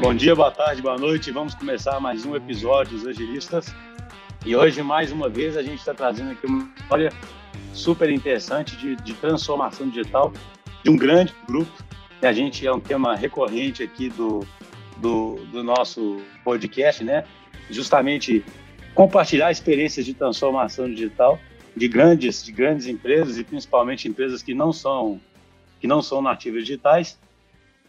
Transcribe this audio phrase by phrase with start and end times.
[0.00, 1.30] Bom dia, boa tarde, boa noite.
[1.30, 3.66] Vamos começar mais um episódio dos Agilistas.
[4.46, 7.12] E hoje, mais uma vez, a gente está trazendo aqui uma história
[7.74, 10.32] super interessante de, de, transformação digital
[10.82, 11.70] de um grande grupo.
[12.22, 14.40] E a gente é um tema recorrente aqui do,
[14.96, 17.24] do, do nosso podcast, né?
[17.68, 18.42] Justamente
[18.94, 21.38] compartilhar experiências de transformação digital
[21.76, 25.20] de grandes, de grandes empresas e principalmente empresas que não são
[25.78, 27.18] que não são nativas digitais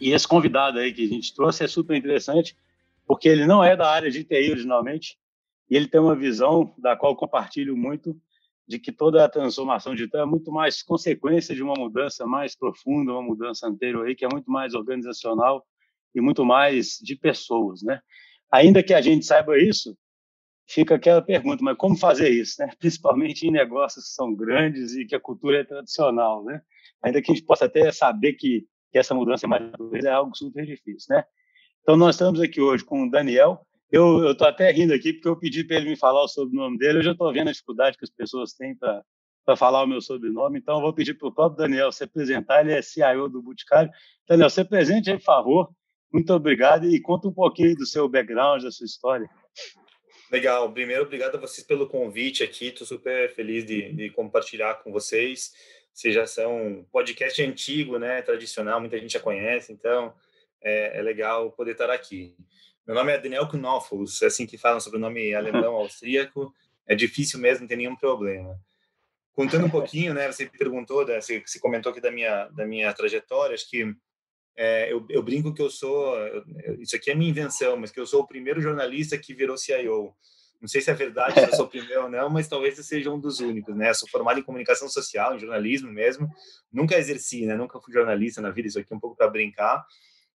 [0.02, 2.58] e esse convidado aí que a gente trouxe é super interessante,
[3.06, 5.16] porque ele não é da área de TI originalmente,
[5.70, 8.20] e ele tem uma visão da qual compartilho muito,
[8.68, 13.12] de que toda a transformação digital é muito mais consequência de uma mudança mais profunda,
[13.12, 15.64] uma mudança anterior aí, que é muito mais organizacional
[16.16, 18.02] e muito mais de pessoas, né?
[18.52, 19.96] Ainda que a gente saiba isso,
[20.68, 22.72] fica aquela pergunta, mas como fazer isso, né?
[22.80, 26.62] Principalmente em negócios que são grandes e que a cultura é tradicional, né?
[27.04, 29.64] Ainda que a gente possa até saber que que essa mudança mais
[30.04, 31.24] é algo super difícil, né?
[31.82, 33.66] Então, nós estamos aqui hoje com o Daniel.
[33.92, 37.00] Eu estou até rindo aqui porque eu pedi para ele me falar o sobrenome dele.
[37.00, 40.60] Eu já estou vendo a dificuldade que as pessoas têm para falar o meu sobrenome.
[40.60, 42.62] Então, eu vou pedir para o próprio Daniel se apresentar.
[42.62, 43.92] Ele é CIO do Boticário.
[44.28, 45.70] Daniel, se apresente por favor.
[46.14, 49.30] Muito obrigado e conta um pouquinho do seu background, da sua história.
[50.32, 50.72] Legal.
[50.72, 52.68] Primeiro, obrigado a vocês pelo convite aqui.
[52.68, 55.52] Estou super feliz de, de compartilhar com vocês
[55.94, 60.14] vocês já são podcast antigo, né, tradicional, muita gente já conhece, então
[60.62, 62.36] é, é legal poder estar aqui.
[62.86, 66.54] Meu nome é Daniel Knopfels, é assim que falam sobre o nome alemão austríaco,
[66.88, 68.60] é difícil mesmo, não tem nenhum problema.
[69.34, 72.92] Contando um pouquinho, né, você perguntou, né, você, você comentou aqui da minha, da minha
[72.94, 73.96] trajetória, acho que
[74.56, 78.00] é, eu, eu, brinco que eu sou, eu, isso aqui é minha invenção, mas que
[78.00, 80.14] eu sou o primeiro jornalista que virou CIO.
[80.62, 83.40] Não sei se é verdade, o primeiro ou não, mas talvez eu seja um dos
[83.40, 83.92] únicos, né?
[83.96, 86.30] Sou formado em comunicação social, em jornalismo mesmo.
[86.72, 87.56] Nunca exerci, né?
[87.56, 89.84] Nunca fui jornalista na vida, isso aqui é um pouco para brincar.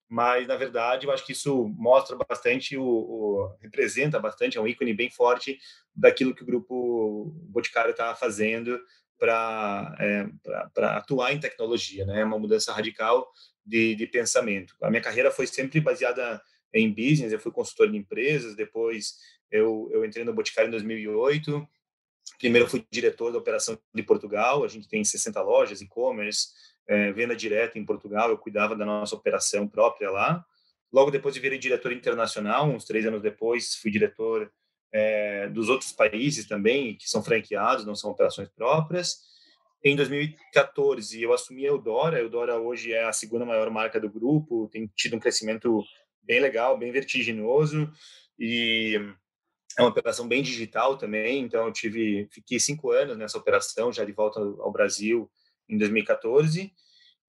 [0.08, 4.66] Mas, na verdade, eu acho que isso mostra bastante, o, o, representa bastante, é um
[4.66, 5.58] ícone bem forte
[5.94, 8.80] daquilo que o Grupo Boticário está fazendo
[9.18, 10.26] para é,
[10.96, 12.20] atuar em tecnologia, né?
[12.20, 13.28] É uma mudança radical
[13.64, 14.74] de, de pensamento.
[14.82, 16.42] A minha carreira foi sempre baseada
[16.72, 19.14] em business, eu fui consultor de empresas, depois
[19.50, 21.68] eu, eu entrei no Boticário em 2008.
[22.38, 24.64] Primeiro fui diretor da operação de Portugal.
[24.64, 26.48] A gente tem 60 lojas, e-commerce,
[26.86, 28.30] é, venda direta em Portugal.
[28.30, 30.44] Eu cuidava da nossa operação própria lá.
[30.92, 32.68] Logo depois eu virei diretor internacional.
[32.68, 34.52] Uns três anos depois fui diretor
[34.92, 39.18] é, dos outros países também, que são franqueados, não são operações próprias.
[39.84, 42.16] Em 2014 eu assumi a Eudora.
[42.16, 44.68] A Eudora hoje é a segunda maior marca do grupo.
[44.72, 45.84] Tem tido um crescimento
[46.22, 47.90] bem legal, bem vertiginoso
[48.38, 49.00] e
[49.78, 54.04] é uma operação bem digital também, então eu tive, fiquei cinco anos nessa operação, já
[54.04, 55.30] de volta ao Brasil
[55.68, 56.72] em 2014,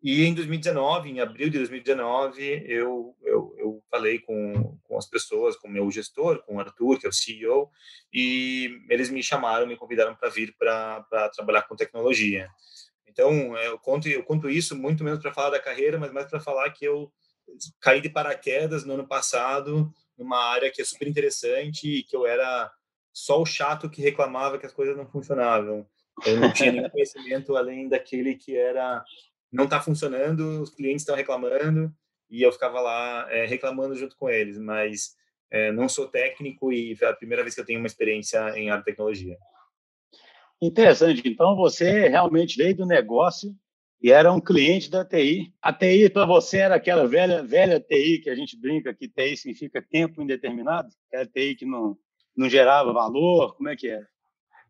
[0.02, 5.56] e em 2019, em abril de 2019, eu, eu, eu falei com, com as pessoas,
[5.56, 7.70] com o meu gestor, com o Arthur, que é o CEO,
[8.14, 12.48] e eles me chamaram, me convidaram para vir para trabalhar com tecnologia.
[13.08, 16.40] Então, eu conto, eu conto isso muito menos para falar da carreira, mas mais para
[16.40, 17.12] falar que eu
[17.82, 22.26] caí de paraquedas no ano passado, numa área que é super interessante e que eu
[22.26, 22.72] era
[23.14, 25.88] só o chato que reclamava que as coisas não funcionavam.
[26.26, 29.04] Eu não tinha nenhum conhecimento além daquele que era
[29.52, 31.92] não está funcionando, os clientes estão reclamando
[32.30, 35.16] e eu ficava lá é, reclamando junto com eles, mas
[35.50, 38.70] é, não sou técnico e foi a primeira vez que eu tenho uma experiência em
[38.70, 39.38] área de tecnologia.
[40.62, 41.22] Interessante.
[41.26, 43.56] Então você realmente veio do negócio
[44.02, 45.54] e era um cliente da TI.
[45.62, 49.36] A TI para você era aquela velha velha TI que a gente brinca que TI
[49.36, 51.98] significa tempo indeterminado, aquela TI que não,
[52.36, 54.08] não gerava valor, como é que era?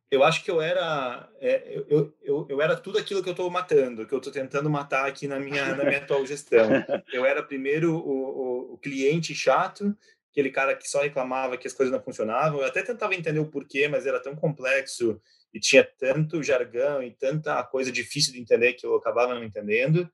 [0.10, 3.50] Eu acho que eu era é, eu, eu, eu era tudo aquilo que eu estou
[3.50, 6.70] matando, que eu estou tentando matar aqui na minha na minha atual gestão.
[7.12, 9.94] Eu era primeiro o, o, o cliente chato,
[10.32, 12.62] aquele cara que só reclamava que as coisas não funcionavam.
[12.62, 15.20] Eu até tentava entender o porquê, mas era tão complexo
[15.58, 20.08] e tinha tanto jargão e tanta coisa difícil de entender que eu acabava não entendendo.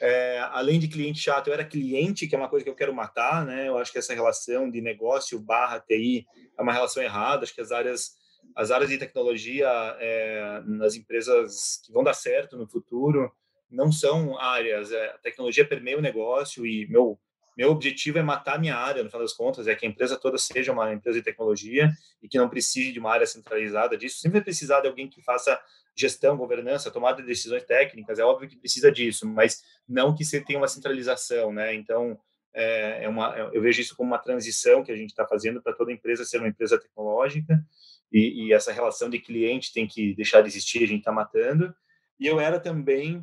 [0.00, 2.94] É, além de cliente chato, eu era cliente, que é uma coisa que eu quero
[2.94, 3.68] matar, né?
[3.68, 6.26] Eu acho que essa relação de negócio barra TI
[6.58, 7.42] é uma relação errada.
[7.42, 8.12] Acho que as áreas,
[8.56, 9.68] as áreas de tecnologia
[10.00, 13.30] é, nas empresas que vão dar certo no futuro
[13.70, 14.90] não são áreas.
[14.90, 17.20] É, a tecnologia permeia o negócio e meu
[17.60, 20.38] meu objetivo é matar minha área, no final das contas, é que a empresa toda
[20.38, 21.92] seja uma empresa de tecnologia
[22.22, 24.18] e que não precise de uma área centralizada disso.
[24.18, 25.60] Sempre vai precisar de alguém que faça
[25.94, 30.40] gestão, governança, tomada de decisões técnicas, é óbvio que precisa disso, mas não que você
[30.40, 31.74] tenha uma centralização, né?
[31.74, 32.18] Então,
[32.54, 35.60] é, é uma, é, eu vejo isso como uma transição que a gente está fazendo
[35.60, 37.62] para toda empresa ser uma empresa tecnológica
[38.10, 41.74] e, e, essa relação de cliente tem que deixar de existir, a gente está matando.
[42.18, 43.16] E eu era também,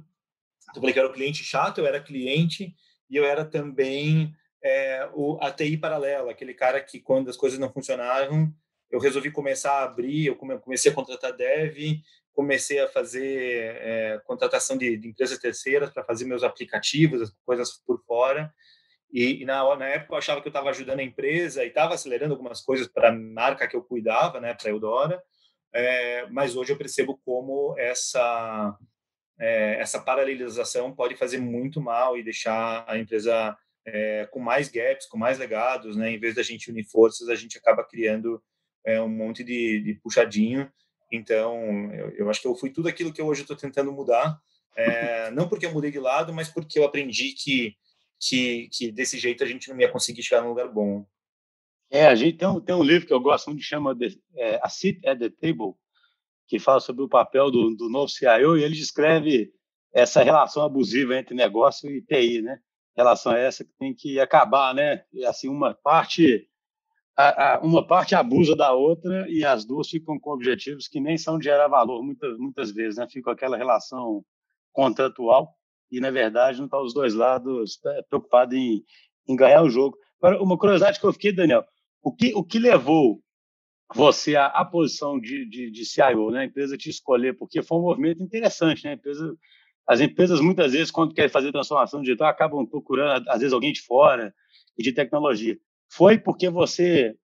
[0.75, 2.75] eu falei que era o cliente chato, eu era cliente
[3.09, 4.33] e eu era também
[4.63, 8.53] é, o, a TI paralela, aquele cara que quando as coisas não funcionavam,
[8.89, 11.99] eu resolvi começar a abrir, eu comecei a contratar dev,
[12.33, 17.73] comecei a fazer é, contratação de, de, empresas terceiras para fazer meus aplicativos, as coisas
[17.85, 18.53] por fora.
[19.11, 21.93] E, e na, na, época eu achava que eu estava ajudando a empresa e estava
[21.95, 25.21] acelerando algumas coisas para a marca que eu cuidava, né, para a Eudora.
[25.73, 28.77] É, mas hoje eu percebo como essa
[29.39, 33.55] é, essa paralelização pode fazer muito mal e deixar a empresa
[33.85, 36.11] é, com mais gaps, com mais legados, né?
[36.11, 38.41] Em vez da gente unir forças, a gente acaba criando
[38.85, 40.69] é, um monte de, de puxadinho.
[41.11, 44.39] Então, eu, eu, acho que eu fui tudo aquilo que eu hoje estou tentando mudar.
[44.75, 47.75] É, não porque eu mudei de lado, mas porque eu aprendi que,
[48.19, 51.05] que, que desse jeito a gente não ia conseguir chegar num lugar bom.
[51.89, 54.19] É, a gente tem um, tem um livro que eu gosto muito que chama de,
[54.35, 55.75] é, A Seat at the Table,
[56.47, 59.51] que fala sobre o papel do, do novo CIO e ele descreve
[59.93, 62.59] essa relação abusiva entre negócio e TI, né?
[62.95, 65.03] Relação essa que tem que acabar, né?
[65.13, 66.47] E, assim, uma parte
[67.15, 71.17] a, a, uma parte abusa da outra e as duas ficam com objetivos que nem
[71.17, 73.07] são de gerar valor muitas, muitas vezes, né?
[73.09, 74.23] Fica aquela relação
[74.71, 75.55] contratual
[75.91, 78.83] e, na verdade, não está os dois lados é, preocupados em,
[79.27, 79.97] em ganhar o jogo.
[80.21, 81.65] Agora, uma curiosidade que eu fiquei, Daniel,
[82.03, 83.19] o que, o que levou
[83.95, 86.41] você à, à posição de, de, de CIO, né?
[86.41, 88.93] A empresa te escolher, porque foi um movimento interessante, né?
[88.93, 89.35] Empresa,
[89.87, 93.81] as empresas, muitas vezes, quando querem fazer transformação digital, acabam procurando, às vezes, alguém de
[93.81, 94.33] fora
[94.77, 95.57] e de tecnologia.
[95.89, 97.15] Foi porque você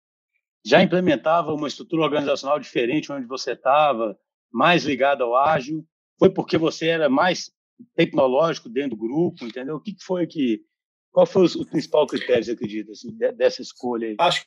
[0.65, 4.17] já implementava uma estrutura organizacional diferente onde você estava,
[4.51, 5.85] mais ligado ao ágil?
[6.17, 7.51] Foi porque você era mais
[7.95, 9.75] tecnológico dentro do grupo, entendeu?
[9.75, 10.61] O que foi que
[11.11, 14.15] qual foi o, principal critério, você acredita, assim, dessa escolha aí?
[14.19, 14.45] Acho,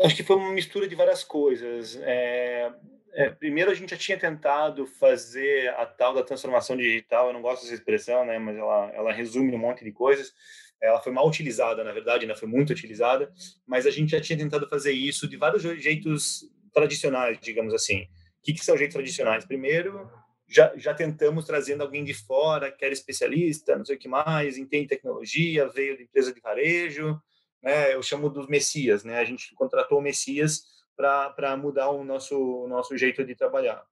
[0.00, 1.96] acho que foi uma mistura de várias coisas.
[2.02, 2.72] É,
[3.14, 7.40] é, primeiro, a gente já tinha tentado fazer a tal da transformação digital, eu não
[7.40, 10.34] gosto dessa expressão, né, mas ela, ela resume um monte de coisas.
[10.82, 13.32] Ela foi mal utilizada, na verdade, né, foi muito utilizada,
[13.66, 16.44] mas a gente já tinha tentado fazer isso de vários jeitos
[16.74, 18.02] tradicionais, digamos assim.
[18.02, 18.08] O
[18.42, 19.46] que, que são jeitos tradicionais?
[19.46, 20.10] Primeiro,
[20.46, 24.58] já, já tentamos trazendo alguém de fora, que era especialista, não sei o que mais,
[24.58, 27.18] entende tecnologia, veio de empresa de varejo,
[27.66, 27.92] né?
[27.92, 29.18] Eu chamo dos messias, né?
[29.18, 30.64] A gente contratou o messias
[30.96, 33.84] para mudar o nosso o nosso jeito de trabalhar.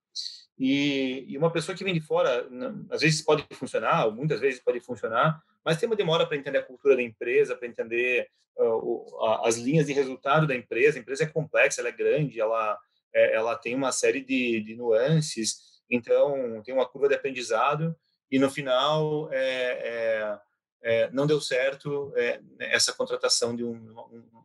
[0.56, 2.48] E, e, uma pessoa que vem de fora,
[2.88, 6.62] às vezes pode funcionar, muitas vezes pode funcionar, mas tem uma demora para entender a
[6.62, 10.96] cultura da empresa, para entender uh, as linhas de resultado da empresa.
[10.96, 12.78] A empresa é complexa, ela é grande, ela,
[13.12, 17.96] é, ela tem uma série de, de nuances então, tem uma curva de aprendizado
[18.30, 20.38] e no final é, é,
[20.84, 23.72] é, não deu certo é, essa contratação de um,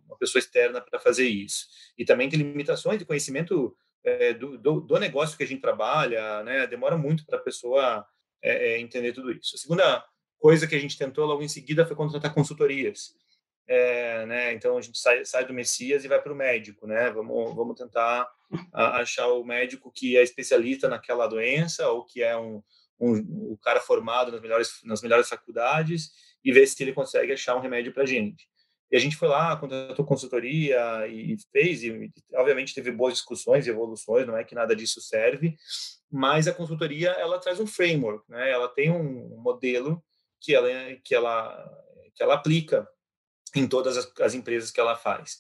[0.07, 1.68] uma pessoa externa para fazer isso.
[1.97, 3.75] E também tem limitações de conhecimento
[4.06, 6.65] é, do, do, do, negócio que a gente trabalha, né?
[6.65, 8.07] Demora muito para a pessoa
[8.41, 9.53] é, entender tudo isso.
[9.53, 10.06] A segunda
[10.39, 13.13] coisa que a gente tentou logo em seguida foi contratar consultorias.
[13.68, 14.53] É, né?
[14.53, 17.12] Então a gente sai, sai do Messias e vai para o médico, né?
[17.12, 18.27] Vamos, vamos tentar
[18.74, 22.63] achar o médico que é especialista naquela doença ou que é um,
[23.00, 23.13] um,
[23.51, 26.12] um cara formado nas melhores, nas melhores faculdades
[26.44, 28.47] e ver se ele consegue achar um remédio para a gente.
[28.91, 33.69] E a gente foi lá, contratou consultoria e fez, e obviamente teve boas discussões e
[33.69, 35.56] evoluções, não é que nada disso serve,
[36.12, 38.50] mas a consultoria ela traz um framework, né?
[38.50, 40.03] Ela tem um modelo
[40.41, 40.68] que ela
[41.03, 41.69] que ela
[42.15, 42.88] que ela aplica
[43.55, 45.38] em todas as, as empresas que ela faz.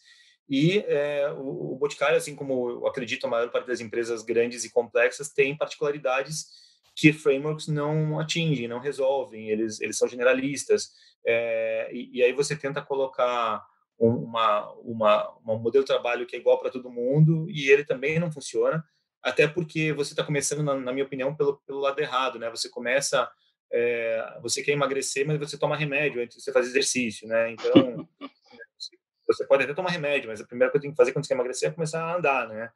[0.47, 4.63] E é, o, o Boticário, assim como eu acredito a maior parte das empresas grandes
[4.63, 6.68] e complexas, tem particularidades
[6.99, 10.91] que frameworks não atingem, não resolvem, eles, eles são generalistas.
[11.25, 13.65] É, e, e, aí você tenta colocar
[13.97, 18.19] uma, uma, um modelo de trabalho que é igual para todo mundo e ele também
[18.19, 18.83] não funciona,
[19.23, 22.49] até porque você está começando, na, na, minha opinião, pelo, pelo lado errado, né?
[22.49, 23.29] Você começa
[23.71, 27.51] é, você quer emagrecer, mas você toma remédio antes de você fazer exercício, né?
[27.51, 28.09] Então,
[29.25, 31.29] você pode até tomar remédio, mas a primeira coisa que tem que fazer quando você
[31.29, 32.69] quer emagrecer é começar a andar, né?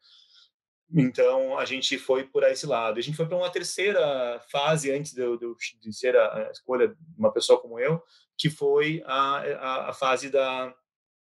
[0.94, 3.00] Então, a gente foi por esse lado.
[3.00, 6.96] A gente foi para uma terceira fase antes de, de, de, ser a escolha de
[7.18, 8.02] uma pessoa como eu,
[8.38, 10.74] que foi a, a, a fase da,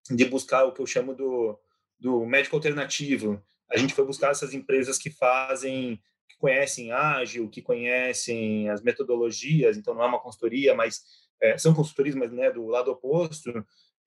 [0.10, 1.60] de buscar o que eu chamo do,
[2.00, 3.44] do médico alternativo.
[3.70, 6.02] A gente foi buscar essas empresas que fazem
[6.40, 11.04] conhecem ágil, que conhecem as metodologias, então não é uma consultoria, mas
[11.42, 13.52] é, são consultorias, mas né, do lado oposto,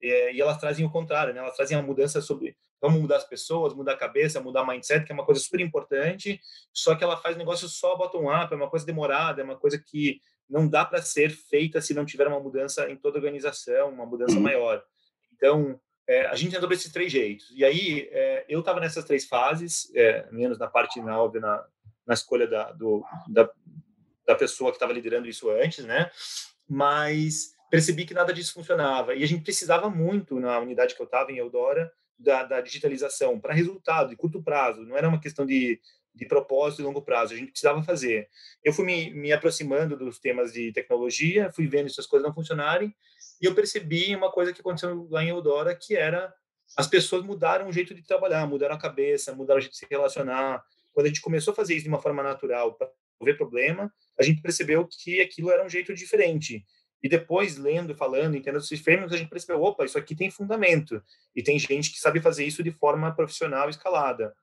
[0.01, 1.39] é, e elas trazem o contrário, né?
[1.39, 5.11] Elas trazem a mudança sobre vamos mudar as pessoas, mudar a cabeça, mudar mindset, que
[5.13, 6.41] é uma coisa super importante.
[6.73, 9.77] Só que ela faz negócio só bottom up, é uma coisa demorada, é uma coisa
[9.79, 13.89] que não dá para ser feita se não tiver uma mudança em toda a organização,
[13.89, 14.41] uma mudança uhum.
[14.41, 14.83] maior.
[15.33, 17.49] Então, é, a gente andou por esses três jeitos.
[17.55, 21.65] E aí, é, eu estava nessas três fases, é, menos na parte, na, óbvio, na,
[22.05, 23.49] na escolha da, do, da,
[24.27, 26.11] da pessoa que estava liderando isso antes, né?
[26.67, 29.15] Mas percebi que nada disso funcionava.
[29.15, 31.89] E a gente precisava muito, na unidade que eu estava, em Eudora,
[32.23, 34.83] da, da digitalização para resultado, de curto prazo.
[34.83, 35.79] Não era uma questão de,
[36.15, 37.33] de propósito de longo prazo.
[37.33, 38.29] A gente precisava fazer.
[38.63, 42.95] Eu fui me, me aproximando dos temas de tecnologia, fui vendo essas coisas não funcionarem,
[43.41, 46.33] e eu percebi uma coisa que aconteceu lá em Eudora, que era
[46.77, 49.87] as pessoas mudaram o jeito de trabalhar, mudaram a cabeça, mudaram o jeito de se
[49.89, 50.63] relacionar.
[50.91, 52.89] Quando a gente começou a fazer isso de uma forma natural para
[53.19, 56.65] resolver problema, a gente percebeu que aquilo era um jeito diferente.
[57.03, 61.03] E depois, lendo, falando, entendendo esses frameworks, a gente percebeu, opa, isso aqui tem fundamento.
[61.35, 64.33] E tem gente que sabe fazer isso de forma profissional escalada.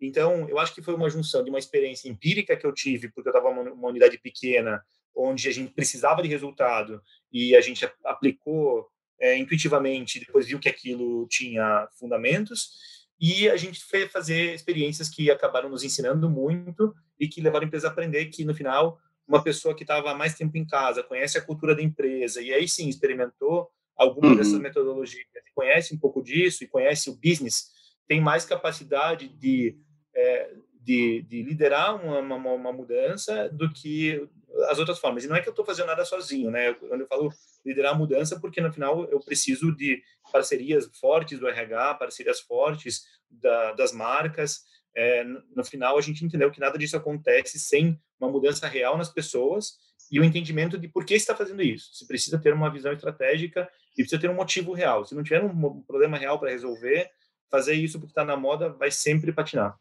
[0.00, 3.28] Então, eu acho que foi uma junção de uma experiência empírica que eu tive, porque
[3.28, 4.82] eu estava numa unidade pequena,
[5.14, 8.88] onde a gente precisava de resultado, e a gente aplicou
[9.20, 15.30] é, intuitivamente, depois viu que aquilo tinha fundamentos, e a gente foi fazer experiências que
[15.30, 19.42] acabaram nos ensinando muito e que levaram a empresa a aprender que, no final, uma
[19.42, 22.88] pessoa que estava mais tempo em casa, conhece a cultura da empresa, e aí sim
[22.88, 24.36] experimentou alguma uhum.
[24.36, 27.70] dessas metodologias, conhece um pouco disso e conhece o business,
[28.06, 29.76] tem mais capacidade de,
[30.14, 34.28] é, de, de, liderar uma, uma, uma, mudança do que
[34.68, 35.24] as outras formas.
[35.24, 36.74] E não é que eu estou fazendo nada sozinho, né?
[36.74, 37.32] Quando eu falo
[37.64, 43.04] liderar a mudança, porque no final eu preciso de parcerias fortes do RH, parcerias fortes
[43.30, 44.62] da, das marcas.
[44.96, 49.10] É, no final, a gente entendeu que nada disso acontece sem uma mudança real nas
[49.10, 49.74] pessoas
[50.10, 51.94] e o entendimento de por que está fazendo isso.
[51.94, 55.04] Se precisa ter uma visão estratégica e precisa ter um motivo real.
[55.04, 57.10] Se não tiver um problema real para resolver,
[57.50, 59.78] fazer isso porque está na moda vai sempre patinar.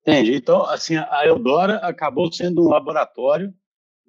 [0.00, 0.34] Entendi.
[0.34, 3.54] Então, assim, a Eudora acabou sendo um laboratório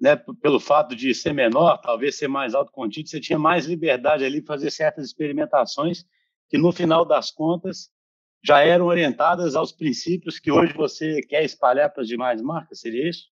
[0.00, 4.42] né, pelo fato de ser menor, talvez ser mais autocontido, você tinha mais liberdade ali
[4.42, 6.04] fazer certas experimentações
[6.48, 7.88] que, no final das contas,
[8.42, 13.08] já eram orientadas aos princípios que hoje você quer espalhar para as demais marcas, seria
[13.08, 13.30] isso?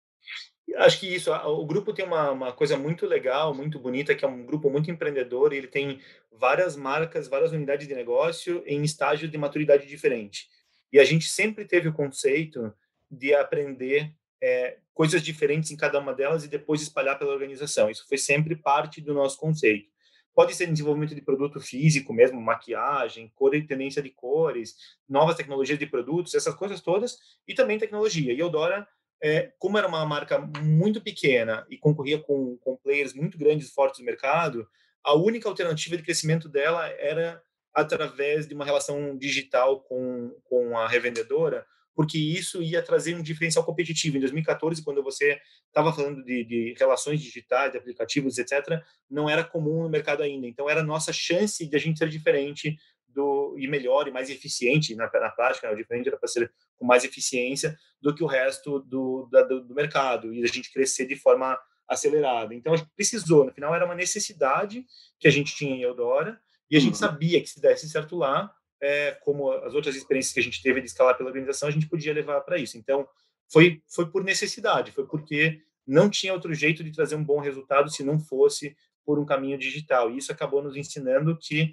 [0.77, 1.33] Acho que isso.
[1.33, 4.91] O grupo tem uma, uma coisa muito legal, muito bonita, que é um grupo muito
[4.91, 5.53] empreendedor.
[5.53, 6.01] Ele tem
[6.31, 10.49] várias marcas, várias unidades de negócio em estágio de maturidade diferente.
[10.93, 12.73] E a gente sempre teve o conceito
[13.11, 17.91] de aprender é, coisas diferentes em cada uma delas e depois espalhar pela organização.
[17.91, 19.90] Isso foi sempre parte do nosso conceito.
[20.35, 24.77] Pode ser desenvolvimento de produto físico mesmo, maquiagem, cor e tendência de cores,
[25.09, 28.33] novas tecnologias de produtos, essas coisas todas, e também tecnologia.
[28.33, 28.87] E Eudora,
[29.23, 33.73] é, como era uma marca muito pequena e concorria com, com players muito grandes e
[33.73, 34.67] fortes do mercado,
[35.05, 37.43] a única alternativa de crescimento dela era
[37.75, 41.67] através de uma relação digital com, com a revendedora,
[42.01, 44.17] porque isso ia trazer um diferencial competitivo.
[44.17, 49.45] Em 2014, quando você estava falando de, de, relações digitais, de aplicativos, etc., não era
[49.45, 50.47] comum no mercado ainda.
[50.47, 52.75] Então, era a nossa chance de a gente ser diferente
[53.07, 55.75] do, e melhor e mais eficiente na, na prática, né?
[55.75, 59.61] o diferente era para ser com mais eficiência do que o resto do, da, do,
[59.63, 62.55] do mercado e a gente crescer de forma acelerada.
[62.55, 64.87] Então, a gente precisou, no final, era uma necessidade
[65.19, 66.41] que a gente tinha em Eudora
[66.71, 66.99] e a gente uhum.
[66.99, 68.51] sabia que se desse certo lá,
[68.81, 71.89] é, como as outras experiências que a gente teve de escalar pela organização, a gente
[71.89, 72.79] podia levar para isso.
[72.79, 73.07] Então,
[73.53, 77.91] foi, foi por necessidade, foi porque não tinha outro jeito de trazer um bom resultado
[77.91, 80.11] se não fosse por um caminho digital.
[80.11, 81.73] E isso acabou nos ensinando que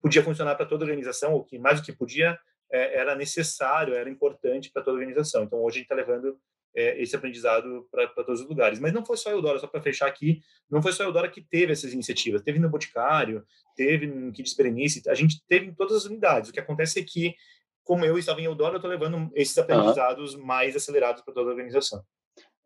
[0.00, 2.38] podia funcionar para toda organização, ou que mais do que podia,
[2.70, 5.44] é, era necessário, era importante para toda organização.
[5.44, 6.38] Então, hoje a gente está levando
[6.74, 8.78] é, esse aprendizado para todos os lugares.
[8.78, 11.28] Mas não foi só a Eudora, só para fechar aqui, não foi só a Eudora
[11.28, 12.42] que teve essas iniciativas.
[12.42, 13.44] Teve no Boticário,
[13.76, 16.50] teve no Kids Perenice, a gente teve em todas as unidades.
[16.50, 17.34] O que acontece é que,
[17.82, 20.44] como eu estava em Eudora, eu estou levando esses aprendizados uhum.
[20.44, 22.02] mais acelerados para toda a organização.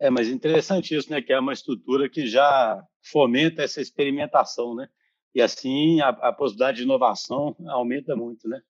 [0.01, 1.23] É, mas interessante isso, né?
[1.23, 4.89] Que é uma estrutura que já fomenta essa experimentação, né?
[5.35, 8.61] E assim a, a possibilidade de inovação aumenta muito, né?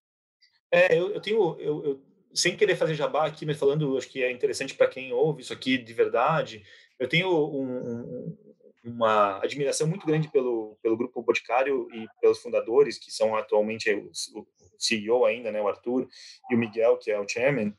[0.70, 4.22] É, eu, eu tenho, eu, eu sem querer fazer jabá aqui, mas falando, acho que
[4.22, 6.64] é interessante para quem ouve isso aqui de verdade,
[6.98, 8.38] eu tenho um, um,
[8.84, 14.10] uma admiração muito grande pelo, pelo Grupo Boticário e pelos fundadores, que são atualmente o,
[14.38, 14.46] o
[14.78, 16.08] CEO ainda, né, o Arthur,
[16.50, 17.74] e o Miguel, que é o chairman,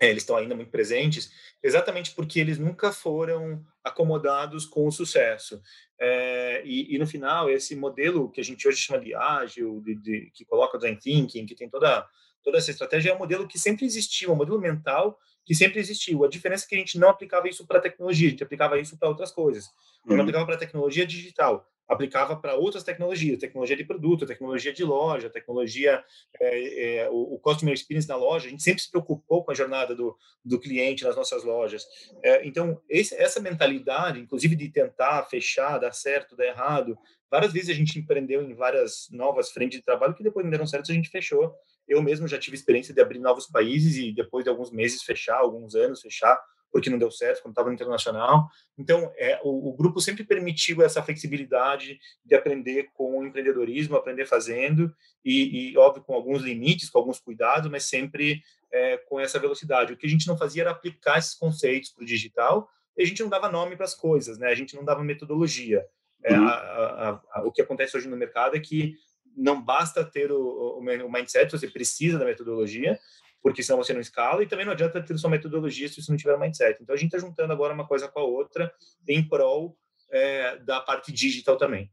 [0.00, 1.30] é, eles estão ainda muito presentes,
[1.62, 5.60] exatamente porque eles nunca foram acomodados com o sucesso.
[5.98, 9.94] É, e, e, no final, esse modelo que a gente hoje chama de ágil, de,
[9.94, 12.06] de, que coloca design thinking, que tem toda
[12.46, 16.24] toda essa estratégia é um modelo que sempre existiu, um modelo mental que sempre existiu.
[16.24, 18.96] A diferença é que a gente não aplicava isso para tecnologia, a gente aplicava isso
[18.96, 19.68] para outras coisas.
[20.04, 20.22] Não uhum.
[20.22, 26.04] aplicava para tecnologia digital, aplicava para outras tecnologias, tecnologia de produto, tecnologia de loja, tecnologia,
[26.40, 28.46] é, é, o, o, customer experience na loja.
[28.46, 31.84] A gente sempre se preocupou com a jornada do, do cliente nas nossas lojas.
[32.22, 36.96] É, então, esse, essa mentalidade, inclusive de tentar fechar, dar certo, dar errado,
[37.28, 40.66] várias vezes a gente empreendeu em várias novas frentes de trabalho que depois não deram
[40.66, 41.52] certo, a gente fechou
[41.88, 45.38] eu mesmo já tive experiência de abrir novos países e depois de alguns meses fechar,
[45.38, 46.40] alguns anos fechar,
[46.70, 48.48] porque não deu certo quando estava no internacional.
[48.76, 54.26] Então, é, o, o, grupo sempre permitiu essa flexibilidade de aprender com o empreendedorismo, aprender
[54.26, 59.38] fazendo, e, e óbvio, com alguns limites, com alguns cuidados, mas sempre é, com essa
[59.38, 59.92] velocidade.
[59.92, 63.06] O que a gente não fazia era aplicar esses conceitos para o digital, e a
[63.06, 64.48] gente não dava nome para as coisas, né?
[64.48, 65.84] a gente não dava metodologia.
[66.24, 66.46] É, uhum.
[66.46, 68.96] a, a, a, o que acontece hoje no mercado é que
[69.36, 72.98] não basta ter o, o, o mindset, você precisa da metodologia,
[73.42, 76.18] porque senão você não escala, e também não adianta ter sua metodologia se você não
[76.18, 76.82] tiver mindset.
[76.82, 78.72] Então a gente está juntando agora uma coisa com a outra
[79.06, 79.76] em prol
[80.10, 81.90] é, da parte digital também.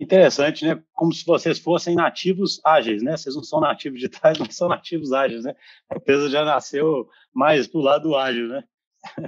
[0.00, 0.80] Interessante, né?
[0.92, 3.16] Como se vocês fossem nativos ágeis, né?
[3.16, 5.54] Vocês não são nativos digitais, mas são nativos ágeis, né?
[5.90, 8.64] A empresa já nasceu mais pro lado ágil, né?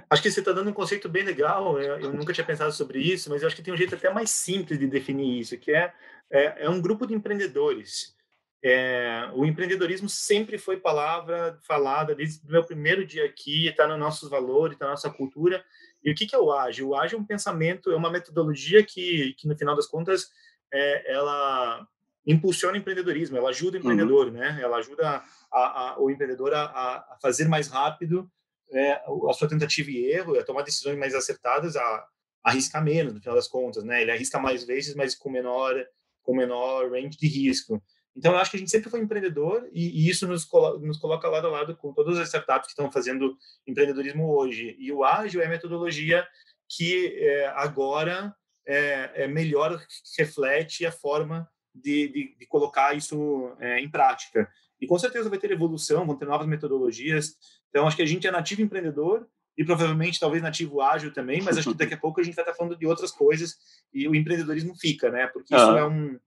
[0.08, 1.80] Acho que você está dando um conceito bem legal.
[1.80, 4.30] Eu nunca tinha pensado sobre isso, mas eu acho que tem um jeito até mais
[4.30, 5.92] simples de definir isso, que é,
[6.30, 8.14] é, é um grupo de empreendedores
[8.62, 13.98] é, o empreendedorismo sempre foi palavra falada desde o meu primeiro dia aqui, está nos
[13.98, 15.64] nossos valores, está na nossa cultura.
[16.04, 16.88] E o que, que é o ágil?
[16.88, 20.30] O ágil é um pensamento, é uma metodologia que, que no final das contas,
[20.72, 21.86] é, ela
[22.26, 23.92] impulsiona o empreendedorismo, ela ajuda o uhum.
[23.92, 24.32] empreendedor, uhum.
[24.32, 24.58] né?
[24.60, 25.58] Ela ajuda a,
[25.92, 28.30] a, o empreendedor a, a, fazer mais rápido
[28.72, 28.92] é,
[29.28, 32.06] a sua tentativa e erro, a tomar decisões mais acertadas, a,
[32.42, 34.02] arriscar menos, no final das contas, né?
[34.02, 35.74] Ele arrisca mais vezes, mas com menor,
[36.22, 37.82] com menor range de risco.
[38.16, 40.98] Então, eu acho que a gente sempre foi empreendedor e, e isso nos, colo nos
[40.98, 43.36] coloca lado a lado com todas as startups que estão fazendo
[43.66, 44.76] empreendedorismo hoje.
[44.78, 46.26] E o ágil é a metodologia
[46.68, 48.34] que é, agora
[48.66, 49.80] é, é, melhor
[50.18, 54.50] reflete a forma de, de, de colocar isso é, em prática.
[54.80, 57.36] E com certeza vai ter evolução, vão ter novas metodologias.
[57.68, 61.58] Então, acho que a gente é nativo empreendedor e provavelmente talvez nativo ágil também, mas
[61.58, 63.56] acho que daqui a pouco a gente vai estar falando de outras coisas
[63.92, 65.26] e o empreendedorismo fica, né?
[65.26, 66.18] Porque isso é um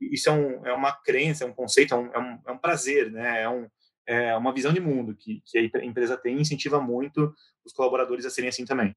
[0.00, 2.58] isso é, um, é uma crença, é um conceito, é um, é um, é um
[2.58, 3.42] prazer, né?
[3.42, 3.66] É, um,
[4.06, 7.34] é uma visão de mundo que, que a empresa tem e incentiva muito
[7.64, 8.94] os colaboradores a serem assim também.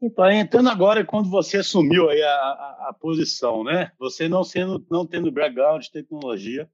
[0.00, 3.90] Então, entrando agora, quando você assumiu aí a, a, a, posição, né?
[3.98, 6.70] Você não sendo, não tendo background de tecnologia,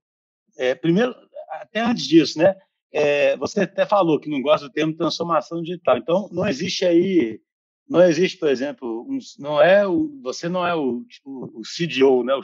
[0.56, 1.14] é, primeiro,
[1.50, 2.54] até antes disso, né?
[2.92, 5.98] É, você até falou que não gosta do termo transformação digital.
[5.98, 7.40] Então, não existe aí
[7.88, 12.24] não existe, por exemplo, um, não é o, você não é o, tipo, o CDO,
[12.24, 12.34] né?
[12.34, 12.40] O,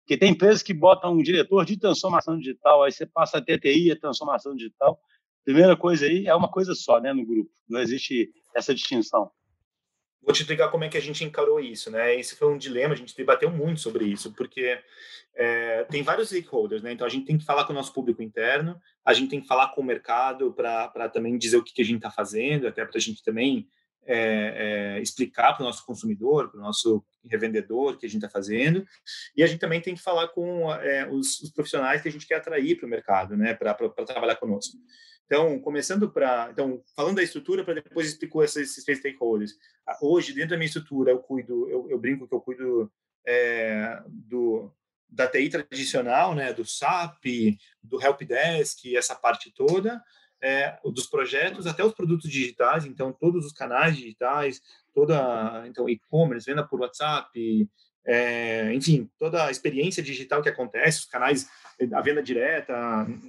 [0.00, 3.92] porque tem empresas que botam um diretor de transformação digital, aí você passa a TTI,
[3.92, 4.98] a transformação digital.
[5.44, 7.50] Primeira coisa aí é uma coisa só, né, no grupo.
[7.68, 9.30] Não existe essa distinção.
[10.22, 12.14] Vou te explicar como é que a gente encarou isso, né?
[12.14, 14.78] Esse foi um dilema, a gente debateu muito sobre isso, porque
[15.34, 16.92] é, tem vários stakeholders, né?
[16.92, 19.48] Então a gente tem que falar com o nosso público interno, a gente tem que
[19.48, 22.84] falar com o mercado para também dizer o que, que a gente está fazendo, até
[22.84, 23.66] para a gente também
[24.04, 28.28] é, é, explicar para o nosso consumidor, para o nosso revendedor que a gente está
[28.28, 28.86] fazendo,
[29.36, 32.26] e a gente também tem que falar com é, os, os, profissionais que a gente
[32.26, 34.76] quer atrair para o mercado, né, para trabalhar conosco.
[35.26, 39.54] Então, começando para, então, falando da estrutura, para depois explicar esses, esses stakeholders.
[39.86, 42.92] Ah, hoje, dentro da minha estrutura, eu cuido, eu, eu brinco que eu cuido
[43.26, 44.70] é, do
[45.12, 47.24] da TI tradicional, né, do SAP,
[47.82, 50.02] do Helpdesk, essa parte toda,
[50.42, 54.60] é, dos projetos até os produtos digitais, então todos os canais digitais,
[54.92, 57.68] toda então e-commerce, venda por WhatsApp,
[58.04, 61.48] é, enfim, toda a experiência digital que acontece, os canais,
[61.92, 62.74] a venda direta,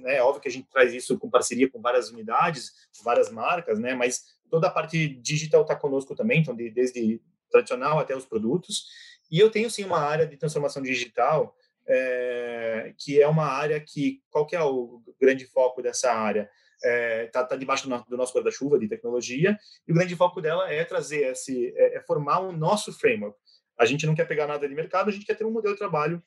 [0.04, 2.72] é óbvio que a gente traz isso com parceria com várias unidades,
[3.04, 3.94] várias marcas, né?
[3.94, 8.86] Mas toda a parte digital está conosco também, então de, desde tradicional até os produtos.
[9.30, 14.22] E eu tenho sim uma área de transformação digital é, que é uma área que
[14.30, 16.50] qual que é o grande foco dessa área?
[16.76, 20.70] Está é, tá, tá debaixo do nosso, guarda-chuva de tecnologia, e o grande foco dela
[20.72, 23.36] é trazer esse, é, é, formar o nosso framework.
[23.78, 25.78] A gente não quer pegar nada de mercado, a gente quer ter um modelo de
[25.78, 26.22] trabalho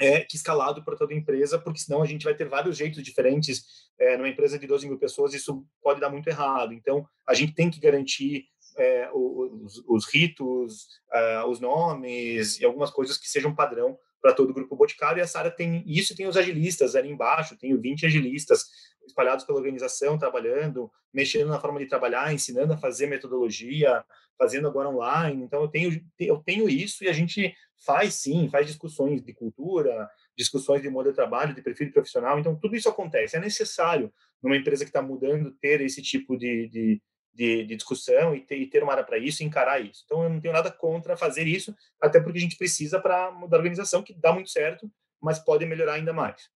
[0.00, 3.02] é, que escalado para toda a empresa, porque senão a gente vai ter vários jeitos
[3.02, 3.84] diferentes.
[3.98, 6.72] É, numa empresa de 12 mil pessoas, isso pode dar muito errado.
[6.72, 12.90] Então, a gente tem que garantir é, os, os, ritos, uh, os nomes e algumas
[12.90, 15.20] coisas que sejam padrão para todo o grupo Boticário.
[15.20, 18.66] E essa área tem isso, tem os agilistas ali embaixo, tenho 20 agilistas
[19.06, 24.04] espalhados pela organização, trabalhando, mexendo na forma de trabalhar, ensinando a fazer metodologia,
[24.38, 25.42] fazendo agora online.
[25.42, 30.08] Então, eu tenho, eu tenho isso e a gente faz sim, faz discussões de cultura,
[30.36, 32.38] discussões de modelo de trabalho, de perfil profissional.
[32.38, 33.36] Então, tudo isso acontece.
[33.36, 34.12] É necessário,
[34.42, 38.56] numa empresa que está mudando, ter esse tipo de, de, de, de discussão e ter,
[38.56, 40.02] e ter, uma área para isso e encarar isso.
[40.04, 43.56] Então, eu não tenho nada contra fazer isso, até porque a gente precisa para mudar
[43.56, 44.90] a organização, que dá muito certo,
[45.20, 46.50] mas pode melhorar ainda mais.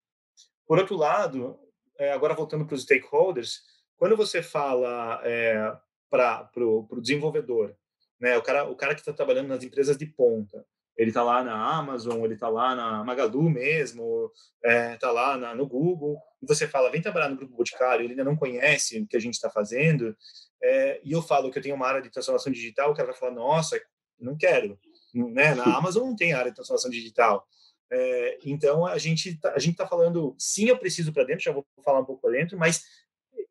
[0.67, 1.59] Por outro lado,
[1.99, 3.63] é, agora voltando para os stakeholders,
[3.97, 5.77] quando você fala é,
[6.09, 7.75] para o desenvolvedor,
[8.21, 10.65] né, o cara, o cara que está trabalhando nas empresas de ponta,
[10.97, 14.33] ele está lá na Amazon, ele está lá na Magalu mesmo,
[14.65, 18.05] está é, tá lá na, no Google, e você fala, vem trabalhar no Grupo Boticário,
[18.05, 20.17] ele ainda não conhece o que a gente está fazendo,
[20.61, 23.17] é, e eu falo que eu tenho uma área de transformação digital, o cara vai
[23.17, 23.81] falar, nossa,
[24.19, 24.79] não quero.
[25.15, 25.55] Né?
[25.55, 27.47] Na Amazon não tem área de transformação digital.
[27.90, 31.53] É, então, a gente tá, a gente está falando, sim, eu preciso para dentro, já
[31.53, 32.83] vou falar um pouco para dentro, mas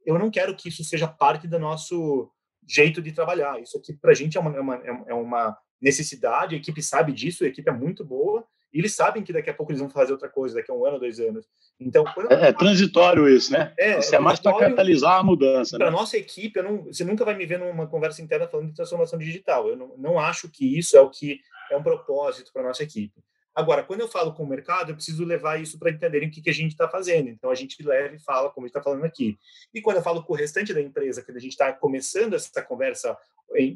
[0.06, 2.30] eu não quero que isso seja parte do nosso
[2.68, 3.62] jeito de trabalhar.
[3.62, 7.12] Isso aqui, para a gente, é uma, é uma, é uma necessidade, a equipe sabe
[7.12, 9.90] disso, a equipe é muito boa, e eles sabem que daqui a pouco eles vão
[9.90, 11.46] fazer outra coisa, daqui a um ano, dois anos.
[11.80, 13.74] Então, é, é, transitório isso, né?
[13.78, 15.78] É, isso é, é mais para catalisar a mudança.
[15.78, 15.98] Para né?
[15.98, 19.70] nossa equipe, não, você nunca vai me ver numa conversa interna falando de transformação digital.
[19.70, 21.40] Eu não, não acho que isso é o que
[21.72, 23.24] é um propósito para nossa equipe.
[23.58, 26.44] Agora, quando eu falo com o mercado, eu preciso levar isso para entenderem o que,
[26.44, 27.28] que a gente está fazendo.
[27.28, 29.36] Então, a gente leva e fala como a gente está falando aqui.
[29.74, 32.62] E quando eu falo com o restante da empresa, quando a gente está começando essa
[32.62, 33.18] conversa,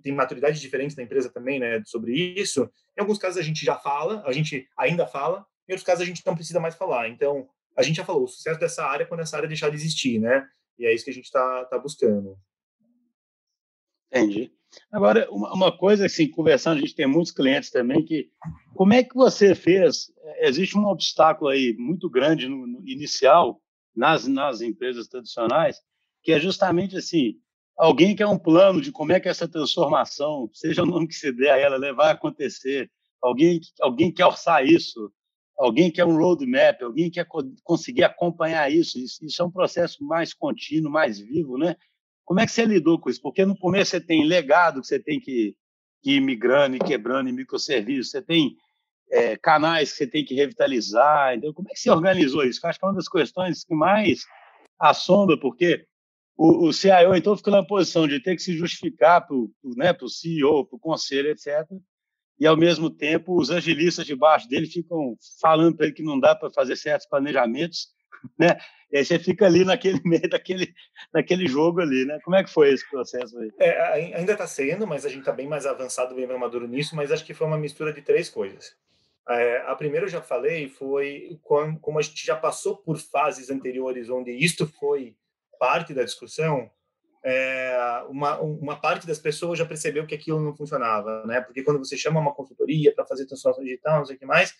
[0.03, 3.75] tem maturidade diferente da empresa também, né, sobre isso, em alguns casos a gente já
[3.75, 7.09] fala, a gente ainda fala, em outros casos a gente não precisa mais falar.
[7.09, 9.77] Então, a gente já falou, o sucesso dessa área é quando essa área deixar de
[9.77, 10.47] existir, né?
[10.77, 12.37] E é isso que a gente está tá buscando.
[14.11, 14.53] Entendi.
[14.91, 18.29] Agora, uma, uma, coisa, assim, conversando, a gente tem muitos clientes também que,
[18.73, 20.11] como é que você fez?
[20.39, 23.61] Existe um obstáculo aí muito grande no, no inicial
[23.95, 25.77] nas, nas empresas tradicionais,
[26.23, 27.35] que é justamente assim,
[27.77, 31.31] alguém quer um plano de como é que essa transformação, seja o nome que se
[31.31, 32.89] der a ela, né, vai acontecer,
[33.21, 35.11] alguém, alguém quer orçar isso,
[35.57, 37.27] alguém quer um roadmap, alguém quer
[37.63, 41.75] conseguir acompanhar isso, isso, isso é um processo mais contínuo, mais vivo, né?
[42.25, 43.21] Como é que você lidou com isso?
[43.21, 45.55] Porque no começo você tem legado que você tem que,
[46.01, 48.55] que ir migrando e quebrando em microserviços, você tem
[49.11, 51.35] é, canais que você tem que revitalizar.
[51.35, 52.59] Então, como é que você organizou isso?
[52.63, 54.25] Eu acho que é uma das questões que mais
[54.79, 55.85] assombra, porque
[56.37, 59.95] o, o CIO, então, fica na posição de ter que se justificar para o né,
[60.07, 61.67] CEO, para o conselho, etc.
[62.39, 66.33] E, ao mesmo tempo, os agilistas debaixo dele ficam falando para ele que não dá
[66.33, 67.89] para fazer certos planejamentos,
[68.37, 68.57] né?
[68.91, 70.73] E aí você fica ali naquele meio daquele,
[71.13, 72.19] daquele jogo ali, né?
[72.23, 73.51] Como é que foi esse processo aí?
[73.59, 76.95] É, ainda está sendo, mas a gente está bem mais avançado, bem mais maduro nisso,
[76.95, 78.75] mas acho que foi uma mistura de três coisas.
[79.29, 83.49] É, a primeira eu já falei foi como, como a gente já passou por fases
[83.49, 85.15] anteriores onde isto foi
[85.59, 86.69] parte da discussão,
[87.23, 91.39] é, uma, uma parte das pessoas já percebeu que aquilo não funcionava, né?
[91.39, 94.55] Porque quando você chama uma consultoria para fazer transformação digital, não sei o que mais,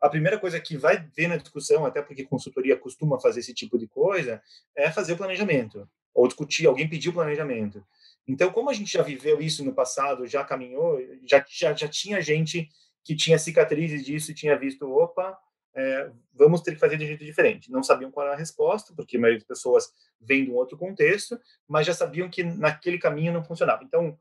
[0.00, 3.78] a primeira coisa que vai ver na discussão, até porque consultoria costuma fazer esse tipo
[3.78, 4.42] de coisa,
[4.74, 7.84] é fazer o planejamento, ou discutir, alguém pediu planejamento.
[8.26, 12.20] Então, como a gente já viveu isso no passado, já caminhou, já, já, já tinha
[12.20, 12.68] gente
[13.04, 15.38] que tinha cicatrizes disso e tinha visto, opa,
[15.76, 17.70] é, vamos ter que fazer de jeito diferente.
[17.70, 20.76] Não sabiam qual era a resposta, porque a maioria das pessoas vem de um outro
[20.76, 23.84] contexto, mas já sabiam que naquele caminho não funcionava.
[23.84, 24.18] Então,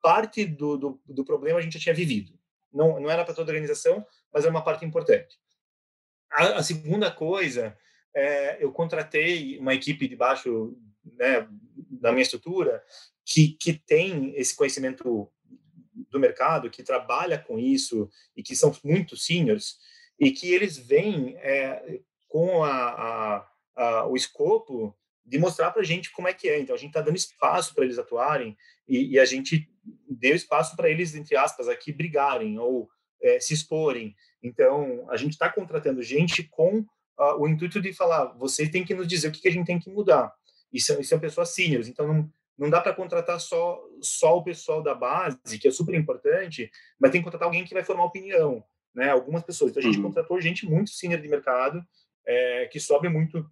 [0.00, 2.38] parte do, do, do problema a gente já tinha vivido.
[2.72, 5.38] Não, não era para toda a organização, mas é uma parte importante.
[6.30, 7.76] A, a segunda coisa,
[8.14, 12.82] é, eu contratei uma equipe de baixo né, da minha estrutura
[13.24, 15.30] que, que tem esse conhecimento
[16.10, 19.78] do mercado, que trabalha com isso e que são muito seniors
[20.18, 25.84] e que eles vêm é, com a, a, a, o escopo de mostrar para a
[25.84, 26.58] gente como é que é.
[26.58, 29.70] Então, a gente está dando espaço para eles atuarem e, e, a gente
[30.08, 32.88] deu espaço para eles, entre aspas, aqui brigarem ou
[33.22, 34.14] é, se exporem.
[34.42, 38.94] Então, a gente está contratando gente com uh, o intuito de falar, vocês têm que
[38.94, 40.32] nos dizer o que, que a gente tem que mudar.
[40.72, 44.44] E são, e são pessoas seniors, então não, não dá para contratar só, só o
[44.44, 48.04] pessoal da base, que é super importante, mas tem que contratar alguém que vai formar
[48.04, 48.62] opinião,
[48.94, 49.10] né?
[49.10, 49.70] Algumas pessoas.
[49.70, 50.04] Então, a gente uhum.
[50.04, 51.82] contratou gente muito senior de mercado,
[52.26, 53.48] é, que sobe muito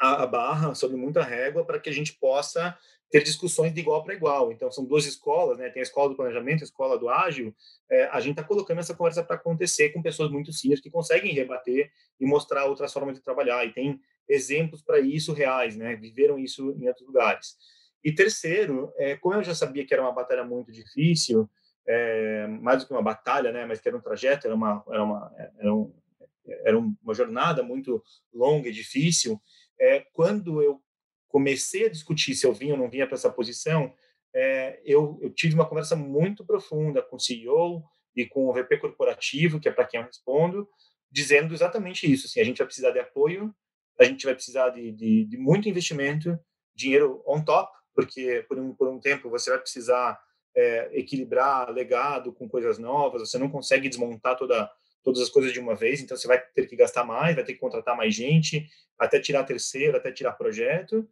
[0.00, 2.76] a, a barra, sobe muita régua, para que a gente possa
[3.10, 4.52] ter discussões de igual para igual.
[4.52, 5.70] Então, são duas escolas, né?
[5.70, 7.54] Tem a escola do planejamento, a escola do ágil.
[7.90, 11.32] É, a gente está colocando essa conversa para acontecer com pessoas muito seniors que conseguem
[11.32, 11.90] rebater
[12.20, 13.64] e mostrar outras formas de trabalhar.
[13.64, 15.96] E tem exemplos para isso reais, né?
[15.96, 17.56] Viveram isso em outros lugares.
[18.04, 21.48] E terceiro, é, como eu já sabia que era uma batalha muito difícil,
[21.86, 23.64] é, mais do que uma batalha, né?
[23.64, 25.94] Mas que era um trajeto, era uma, era uma, era um,
[26.46, 29.40] era uma jornada muito longa e difícil.
[29.80, 30.82] É, quando eu
[31.28, 33.94] comecei a discutir se eu vinha ou não vinha para essa posição,
[34.34, 37.82] é, eu, eu, tive uma conversa muito profunda com o CEO
[38.14, 40.68] e com o VP corporativo, que é para quem eu respondo,
[41.10, 42.26] dizendo exatamente isso.
[42.26, 43.54] Assim, a gente vai precisar de apoio,
[43.98, 46.38] a gente vai precisar de, de, de muito investimento,
[46.74, 50.18] dinheiro on top, porque por um, por um tempo você vai precisar
[50.54, 54.70] é, equilibrar legado com coisas novas, você não consegue desmontar toda,
[55.02, 57.54] todas as coisas de uma vez, então você vai ter que gastar mais, vai ter
[57.54, 61.08] que contratar mais gente, até tirar terceiro, até tirar projeto.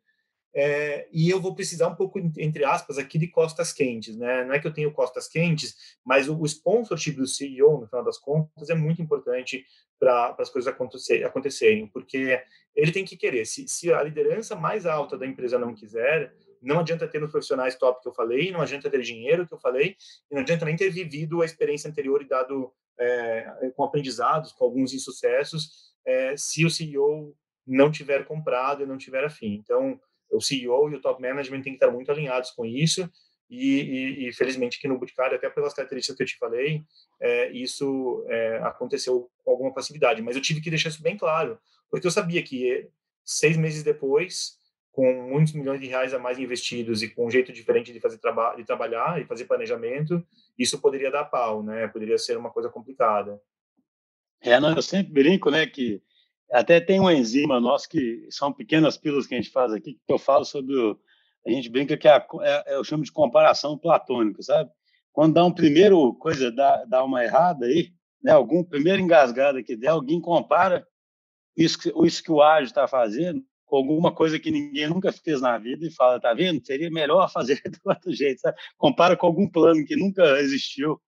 [0.58, 4.42] É, e eu vou precisar um pouco, entre aspas, aqui de costas quentes, né?
[4.42, 8.02] Não é que eu tenho costas quentes, mas o, o sponsorship do CEO, no final
[8.02, 9.66] das contas, é muito importante
[10.00, 12.42] para as coisas acontecer, acontecerem, porque
[12.74, 13.44] ele tem que querer.
[13.44, 17.74] Se, se a liderança mais alta da empresa não quiser, não adianta ter os profissionais
[17.74, 19.94] top que eu falei, não adianta ter dinheiro que eu falei,
[20.30, 24.64] e não adianta nem ter vivido a experiência anterior e dado é, com aprendizados, com
[24.64, 29.52] alguns insucessos, é, se o CEO não tiver comprado e não tiver afim.
[29.62, 33.10] Então, o CEO e o top management têm que estar muito alinhados com isso
[33.48, 36.82] e, e, e felizmente aqui no Boticário, até pelas características que eu te falei,
[37.20, 40.20] é, isso é, aconteceu com alguma facilidade.
[40.20, 41.58] Mas eu tive que deixar isso bem claro,
[41.90, 42.88] porque eu sabia que
[43.24, 44.58] seis meses depois,
[44.90, 48.18] com muitos milhões de reais a mais investidos e com um jeito diferente de fazer
[48.18, 50.24] traba de trabalhar e fazer planejamento,
[50.58, 51.86] isso poderia dar pau, né?
[51.88, 53.40] Poderia ser uma coisa complicada.
[54.40, 56.02] É, não, eu sempre brinco, né, que
[56.52, 60.12] até tem uma enzima nossa que são pequenas pílulas que a gente faz aqui, que
[60.12, 60.98] eu falo sobre o,
[61.46, 64.70] a gente brinca que é, a, é, eu chamo de comparação platônica, sabe?
[65.12, 68.32] Quando dá um primeiro coisa, dá, dá uma errada aí, né?
[68.32, 70.86] Algum primeiro engasgado que der, alguém compara
[71.56, 75.58] isso, isso que o ágil está fazendo com alguma coisa que ninguém nunca fez na
[75.58, 76.64] vida e fala, tá vendo?
[76.64, 78.56] Seria melhor fazer do outro jeito, sabe?
[78.76, 81.00] Compara com algum plano que nunca existiu.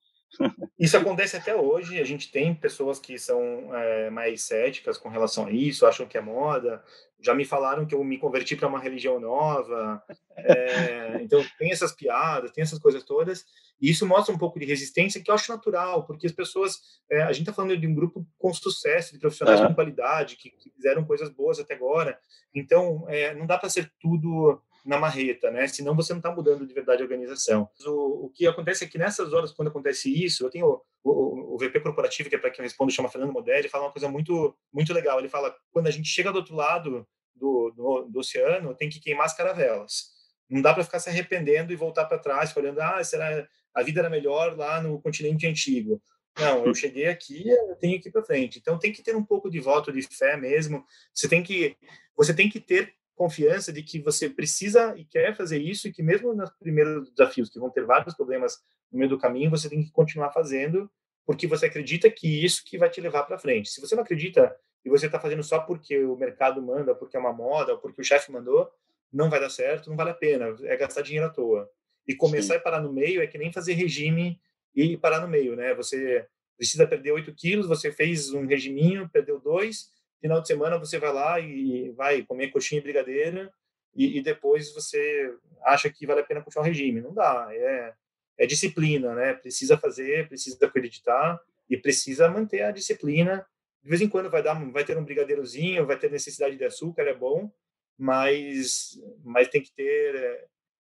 [0.79, 2.01] Isso acontece até hoje.
[2.01, 6.17] A gente tem pessoas que são é, mais céticas com relação a isso, acham que
[6.17, 6.83] é moda.
[7.21, 10.03] Já me falaram que eu me converti para uma religião nova.
[10.37, 13.45] É, então, tem essas piadas, tem essas coisas todas.
[13.81, 16.79] E isso mostra um pouco de resistência que eu acho natural, porque as pessoas.
[17.11, 19.69] É, a gente está falando de um grupo com sucesso, de profissionais uhum.
[19.69, 22.19] com qualidade, que, que, fizeram coisas boas até agora.
[22.55, 25.69] Então, não dá para ser tudo na marreta, né?
[25.69, 27.69] Senão você não está mudando de verdade a organização.
[27.85, 30.67] O, o, que acontece é que nessas horas, quando acontece isso, eu tenho
[31.05, 33.85] o, o, o VP corporativo, que é para quem eu respondo, chama Fernando Modelli, fala
[33.85, 35.19] uma coisa muito, muito legal.
[35.19, 38.99] Ele fala, quando a gente chega do outro lado do, do, do oceano, tem que
[38.99, 40.09] queimar as caravelas.
[40.49, 44.01] Não dá para ficar se arrependendo e voltar para trás, falando, ah, será a vida
[44.01, 46.03] era melhor lá no continente antigo.
[46.39, 48.59] Não, eu cheguei aqui, eu tenho que ir para frente.
[48.59, 50.83] Então tem que ter um pouco de voto de fé mesmo.
[51.13, 51.77] Você tem que
[52.17, 56.03] você tem que ter confiança de que você precisa e quer fazer isso e que
[56.03, 58.59] mesmo nos primeiros desafios, que vão ter vários problemas
[58.91, 60.89] no meio do caminho, você tem que continuar fazendo
[61.27, 63.69] porque você acredita que isso que vai te levar para frente.
[63.69, 67.21] Se você não acredita e você está fazendo só porque o mercado manda, porque é
[67.21, 68.71] uma moda, ou porque o chefe mandou,
[69.13, 71.69] não vai dar certo, não vale a pena, é gastar dinheiro à toa.
[72.07, 72.61] E começar Sim.
[72.61, 74.41] e parar no meio é que nem fazer regime
[74.75, 75.75] e parar no meio, né?
[75.75, 76.27] Você
[76.57, 81.13] precisa perder 8 quilos, você fez um regiminho, perdeu 2, final de semana você vai
[81.13, 83.53] lá e vai comer coxinha e brigadeira
[83.95, 87.01] e, e, depois você acha que vale a pena puxar um regime.
[87.01, 87.95] Não dá, é,
[88.39, 89.35] é disciplina, né?
[89.35, 93.45] Precisa fazer, precisa acreditar e precisa manter a disciplina.
[93.83, 97.03] De vez em quando vai dar, vai ter um brigadeirozinho, vai ter necessidade de açúcar,
[97.03, 97.51] é bom,
[97.99, 100.45] mas, mas tem que ter é,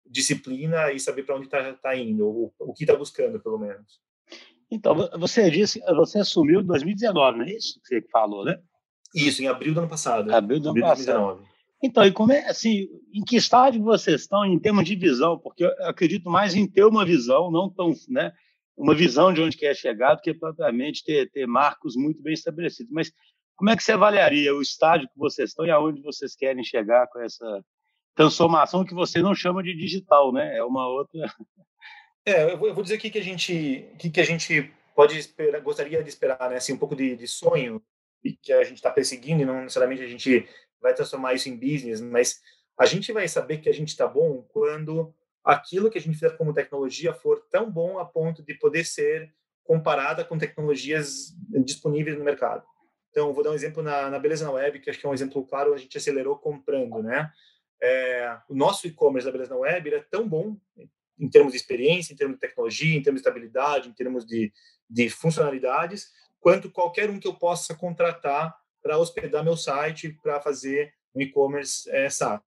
[0.06, 4.02] disciplina e saber para onde está tá indo, o, o que está buscando, pelo menos.
[4.70, 8.62] Então, você disse, você assumiu em 2019, não é isso que você falou, né?
[9.16, 10.34] Isso, em abril do ano passado.
[10.34, 11.44] Abril do ano passado.
[11.82, 15.38] Então, e como é, assim, em que estágio vocês estão em termos de visão?
[15.38, 18.34] Porque eu acredito mais em ter uma visão, não tão, né,
[18.76, 22.92] uma visão de onde quer chegar, do que propriamente ter, ter marcos muito bem estabelecidos.
[22.92, 23.12] Mas
[23.56, 27.08] como é que você avaliaria o estágio que vocês estão e aonde vocês querem chegar
[27.08, 27.64] com essa
[28.16, 30.58] transformação que você não chama de digital, né?
[30.58, 31.32] É uma outra.
[32.26, 36.04] É, eu vou dizer aqui que a gente, que, que a gente pode esperar, gostaria
[36.04, 36.58] de esperar, né?
[36.58, 37.82] Assim, um pouco de, de sonho
[38.42, 40.48] que a gente está perseguindo e não necessariamente a gente
[40.82, 42.42] vai transformar isso em business, mas
[42.78, 46.38] a gente vai saber que a gente está bom quando aquilo que a gente fizer
[46.38, 52.24] como tecnologia for tão bom a ponto de poder ser comparada com tecnologias disponíveis no
[52.24, 52.66] mercado.
[53.10, 55.14] Então, vou dar um exemplo na, na Beleza na Web, que acho que é um
[55.14, 57.32] exemplo claro, a gente acelerou comprando, né?
[57.82, 60.58] É, o nosso e-commerce da Beleza na Web é tão bom
[61.20, 64.52] em termos de experiência, em termos de tecnologia, em termos de estabilidade, em termos de,
[64.90, 66.12] de funcionalidades,
[66.48, 71.90] quanto qualquer um que eu possa contratar para hospedar meu site, para fazer um e-commerce
[71.90, 72.42] é, SaaS,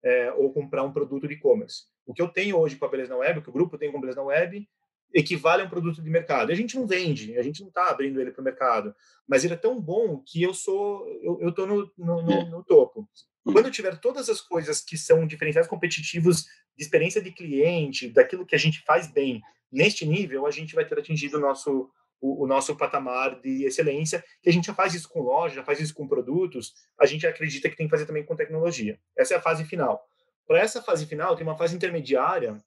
[0.00, 1.86] é, ou comprar um produto de e-commerce.
[2.06, 3.90] O que eu tenho hoje com a Beleza na Web, o que o grupo tem
[3.90, 4.68] com a Beleza na Web,
[5.12, 6.52] equivale a um produto de mercado.
[6.52, 8.94] A gente não vende, a gente não está abrindo ele para o mercado,
[9.26, 13.08] mas ele é tão bom que eu sou, eu estou no, no, no, no topo.
[13.42, 16.44] Quando eu tiver todas as coisas que são diferenciais competitivos
[16.76, 20.84] de experiência de cliente, daquilo que a gente faz bem, neste nível, a gente vai
[20.84, 21.90] ter atingido o nosso
[22.26, 25.64] o, o, nosso patamar de excelência, que a gente já faz isso com loja, já
[25.64, 28.98] faz isso com produtos, a gente acredita que tem que fazer também com tecnologia.
[29.16, 30.04] Essa é a fase final.
[30.46, 32.58] Para essa fase final, tem uma fase intermediária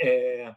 [0.00, 0.54] é,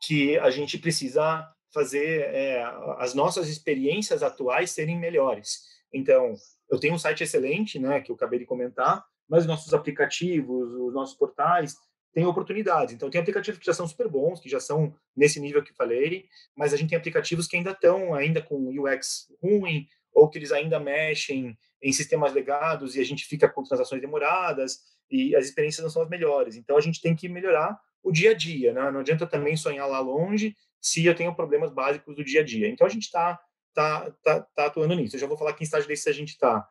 [0.00, 2.62] que a gente precisa fazer é,
[2.98, 5.62] as nossas experiências atuais serem melhores.
[5.92, 6.34] Então,
[6.70, 10.72] eu tenho um site excelente, né, que eu acabei de comentar, mas os nossos aplicativos,
[10.72, 11.74] os nossos portais
[12.14, 12.94] têm oportunidades.
[12.94, 16.26] Então, tem aplicativos que já são super bons, que já são nesse nível que falei,
[16.56, 20.52] mas a gente tem aplicativos que ainda estão ainda com UX ruim, ou que eles
[20.52, 24.78] ainda mexem em sistemas legados e a gente fica com transações demoradas
[25.10, 26.54] e as experiências não são as melhores.
[26.56, 28.90] Então, a gente tem que melhorar o dia a dia, né?
[28.90, 32.68] Não adianta também sonhar lá longe se eu tenho problemas básicos do dia a dia.
[32.68, 33.40] Então, a gente está
[33.74, 35.16] tá, tá, tá atuando nisso.
[35.16, 36.66] Eu já vou falar que em estágio desse a gente está.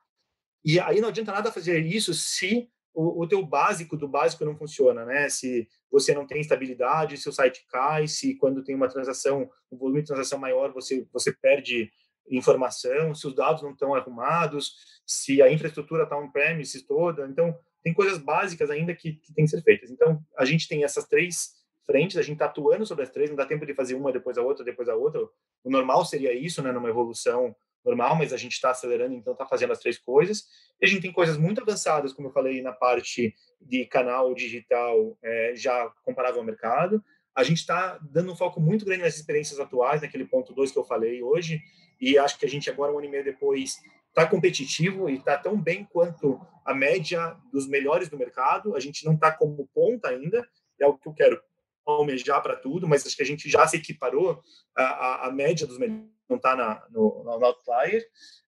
[0.64, 4.56] E aí não adianta nada fazer isso se o, o teu básico do básico não
[4.56, 5.28] funciona, né?
[5.30, 9.78] Se você não tem estabilidade, se o site cai, se quando tem uma transação, um
[9.78, 11.92] volume de transação maior, você, você perde
[12.30, 14.76] informação, se os dados não estão arrumados,
[15.06, 17.28] se a infraestrutura está on-premises toda.
[17.28, 19.92] Então, tem coisas básicas ainda que, que têm que ser feitas.
[19.92, 21.52] Então, a gente tem essas três
[21.86, 24.38] frentes, a gente está atuando sobre as três, não dá tempo de fazer uma depois
[24.38, 25.20] a outra, depois a outra.
[25.64, 29.46] O normal seria isso, né, numa evolução normal, mas a gente está acelerando, então está
[29.46, 30.46] fazendo as três coisas.
[30.82, 35.18] E a gente tem coisas muito avançadas, como eu falei, na parte de canal digital,
[35.22, 37.04] é, já comparável ao mercado.
[37.36, 40.78] A gente está dando um foco muito grande nas experiências atuais, naquele ponto 2 que
[40.78, 41.62] eu falei hoje,
[42.00, 43.78] e acho que a gente agora, um ano e meio depois,
[44.10, 48.76] está competitivo e está tão bem quanto a média dos melhores do mercado.
[48.76, 50.48] A gente não está como ponta ainda,
[50.80, 51.42] é o que eu quero
[51.86, 54.42] almejar para tudo, mas acho que a gente já se equiparou
[54.76, 58.06] à, à média dos melhores, não está no, no outlier.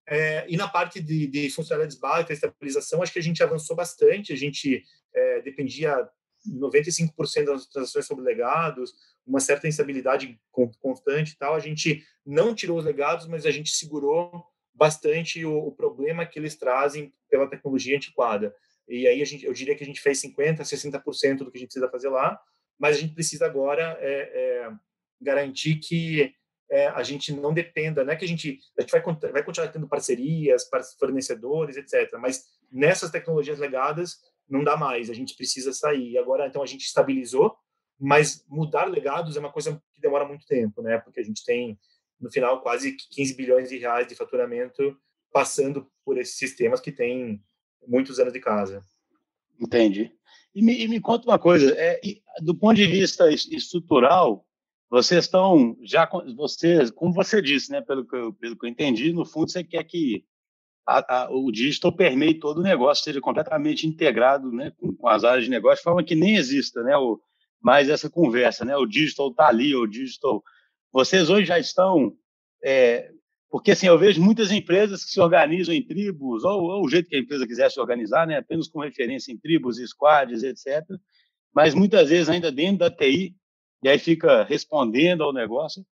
[0.07, 4.33] É, e na parte de, de funcionalidades básicas, estabilização, acho que a gente avançou bastante.
[4.33, 6.07] A gente é, dependia
[6.47, 8.93] 95% das transações sobre legados,
[9.25, 10.39] uma certa instabilidade
[10.81, 11.55] constante e tal.
[11.55, 16.37] A gente não tirou os legados, mas a gente segurou bastante o, o problema que
[16.37, 18.55] eles trazem pela tecnologia antiquada.
[18.87, 21.69] E aí gente, eu diria que a gente fez 50%, 60% do que a gente
[21.69, 22.39] precisa fazer lá,
[22.77, 24.71] mas a gente precisa agora é, é,
[25.19, 26.33] garantir que
[26.69, 29.01] é, a gente não dependa, não é que a gente, a gente vai,
[29.31, 30.67] vai continuar tendo parcerias,
[30.99, 34.17] fornecedores, etc., mas nessas tecnologias legadas
[34.49, 36.17] não dá mais, a gente precisa sair.
[36.17, 37.55] Agora, então, a gente estabilizou,
[37.99, 40.97] mas mudar legados é uma coisa que demora muito tempo, né?
[40.99, 41.79] Porque a gente tem,
[42.19, 44.97] no final, quase 15 bilhões de reais de faturamento
[45.31, 47.43] passando por esses sistemas que têm
[47.87, 48.81] muitos anos de casa.
[49.59, 50.11] Entendi.
[50.53, 51.99] E me, e me conta uma coisa, é,
[52.41, 54.45] do ponto de vista estrutural,
[54.89, 59.11] vocês estão já, vocês, como você disse, né, pelo que eu, pelo que eu entendi,
[59.11, 60.23] no fundo você quer que
[60.87, 65.23] a, a, o digital permeie todo o negócio, seja completamente integrado, né, com, com, as
[65.23, 67.19] áreas de negócio, de forma que nem exista, né, o,
[67.61, 70.43] mais essa conversa, né, o digital está ali, o digital.
[70.91, 72.15] Vocês hoje já estão
[72.63, 73.11] é,
[73.55, 77.07] porque assim, eu vejo muitas empresas que se organizam em tribos, ou, ou, o jeito
[77.07, 80.83] que a empresa quiser se organizar, né, apenas com referência em tribos, squads, etc.
[81.53, 83.33] Mas muitas vezes ainda dentro da TI,
[83.83, 85.85] e aí fica respondendo ao negócio,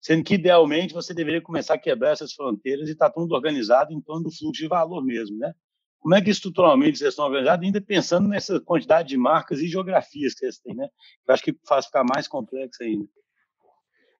[0.00, 3.92] sendo que idealmente você deveria começar a quebrar essas fronteiras e estar tá tudo organizado
[3.92, 5.52] em torno do fluxo de valor mesmo, né?
[5.98, 10.32] Como é que estruturalmente vocês estão organizados, ainda pensando nessa quantidade de marcas e geografias
[10.32, 10.88] que vocês têm, né?
[11.28, 13.06] Eu acho que faz ficar mais complexo ainda.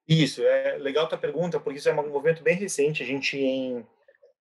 [0.06, 3.02] Isso, é legal tua pergunta, porque isso é um movimento bem recente.
[3.02, 3.87] A gente, em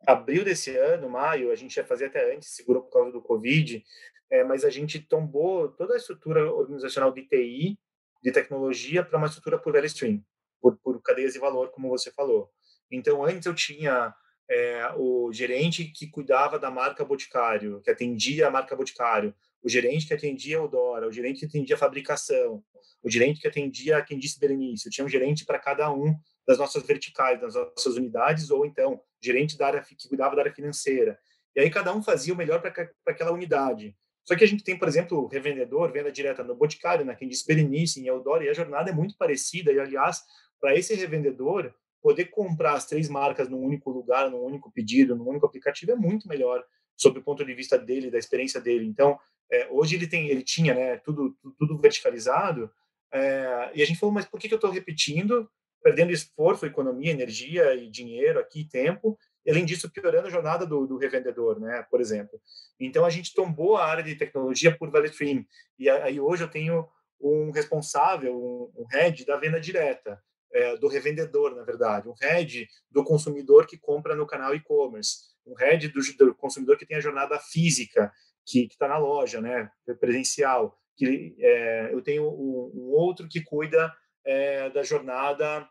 [0.06, 3.84] abril desse ano, maio, a gente ia fazer até antes, segurou por causa do Covid,
[4.30, 7.78] é, mas a gente tombou toda a estrutura organizacional de TI,
[8.21, 10.23] de tecnologia, para uma estrutura por value stream,
[10.62, 12.49] por, por cadeias de valor, como você falou.
[12.91, 14.13] Então, antes eu tinha
[14.49, 20.08] é, o gerente que cuidava da marca Boticário, que atendia a marca Boticário, o gerente
[20.08, 22.63] que atendia o Dora, o gerente que atendia a fabricação,
[23.03, 24.89] o gerente que atendia quem disse Berenice.
[24.89, 26.15] tinha um gerente para cada um
[26.47, 30.53] das nossas verticais, das nossas unidades, ou então gerente da área que cuidava da área
[30.53, 31.19] financeira.
[31.55, 33.95] E aí cada um fazia o melhor para aquela unidade.
[34.30, 38.00] Só que a gente tem, por exemplo, revendedor, venda direta no Boticário, né, quem disse
[38.00, 39.72] em Eudora, e a jornada é muito parecida.
[39.72, 40.22] E, aliás,
[40.62, 45.28] para esse revendedor, poder comprar as três marcas num único lugar, num único pedido, num
[45.28, 46.63] único aplicativo é muito melhor
[46.96, 48.86] sob o ponto de vista dele, da experiência dele.
[48.86, 49.18] Então,
[49.52, 52.72] é, hoje ele tem, ele tinha, né, tudo, tudo verticalizado.
[53.12, 55.50] É, e a gente falou, mas por que, que eu estou repetindo,
[55.82, 59.18] perdendo esforço, economia, energia e dinheiro aqui, tempo,
[59.50, 62.40] além disso piorando a jornada do, do, revendedor, né, por exemplo.
[62.80, 65.46] Então a gente tombou a área de tecnologia por value stream
[65.78, 66.88] e aí hoje eu tenho
[67.20, 70.22] um responsável, um, um head da venda direta.
[70.52, 75.54] É, do revendedor, na verdade, um head do consumidor que compra no canal e-commerce, um
[75.54, 78.12] head do, do consumidor que tem a jornada física,
[78.48, 80.76] que está na loja, né, presencial.
[80.98, 83.93] Que, é, eu tenho um, um, outro que cuida
[84.26, 85.70] é, da jornada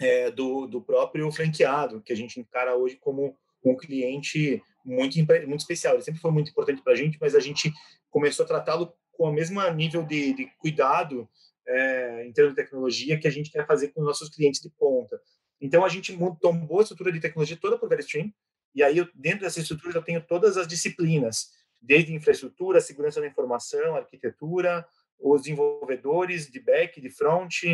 [0.00, 5.60] é, do, do próprio franqueado, que a gente encara hoje como um cliente muito, muito
[5.60, 5.94] especial.
[5.94, 7.72] Ele sempre foi muito importante para a gente, mas a gente
[8.10, 11.28] começou a tratá-lo com o mesmo nível de, de cuidado
[11.66, 14.70] é, em termos de tecnologia que a gente quer fazer com os nossos clientes de
[14.70, 15.20] ponta.
[15.60, 18.32] Então, a gente tombou a estrutura de tecnologia toda por VeriStream,
[18.74, 23.26] e aí, eu, dentro dessa estrutura, eu tenho todas as disciplinas desde infraestrutura, segurança da
[23.26, 24.86] informação, arquitetura,
[25.18, 27.64] os desenvolvedores de back, de front,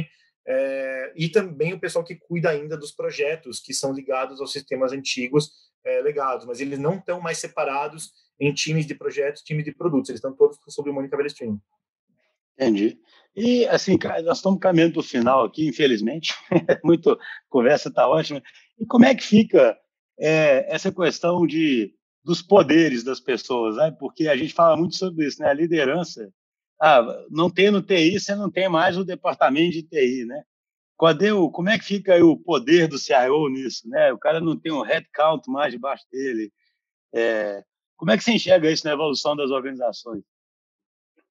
[0.47, 4.93] é, e também o pessoal que cuida ainda dos projetos que são ligados aos sistemas
[4.93, 5.51] antigos
[5.85, 10.11] é, legados, mas eles não estão mais separados em times de projetos, times de produtos,
[10.11, 11.61] eles estão todos sob o Mônica Velestrin.
[12.59, 12.99] Entendi.
[13.35, 16.35] E, assim, nós estamos caminhando para o final aqui, infelizmente.
[16.85, 17.19] Muito
[17.49, 18.41] conversa está ótima.
[18.79, 19.77] E como é que fica
[20.19, 21.93] é, essa questão de
[22.25, 23.95] dos poderes das pessoas, né?
[23.99, 25.51] Porque a gente fala muito sobre isso, né?
[25.51, 26.33] A liderança,
[26.87, 30.45] ah, não tendo TI, você não tem mais o departamento de TI, né?
[31.01, 34.13] Cadê o, como é que fica o poder do CIO nisso, né?
[34.13, 36.53] O cara não tem um headcount mais debaixo dele.
[37.15, 37.65] É,
[37.97, 40.23] como é que você enxerga isso na evolução das organizações?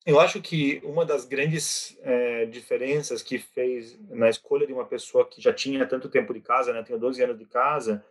[0.04, 5.24] Eu acho que uma das grandes é, diferenças que fez na escolha de uma pessoa
[5.30, 8.04] que já tinha tanto tempo de casa, né, tenho 12 anos de casa,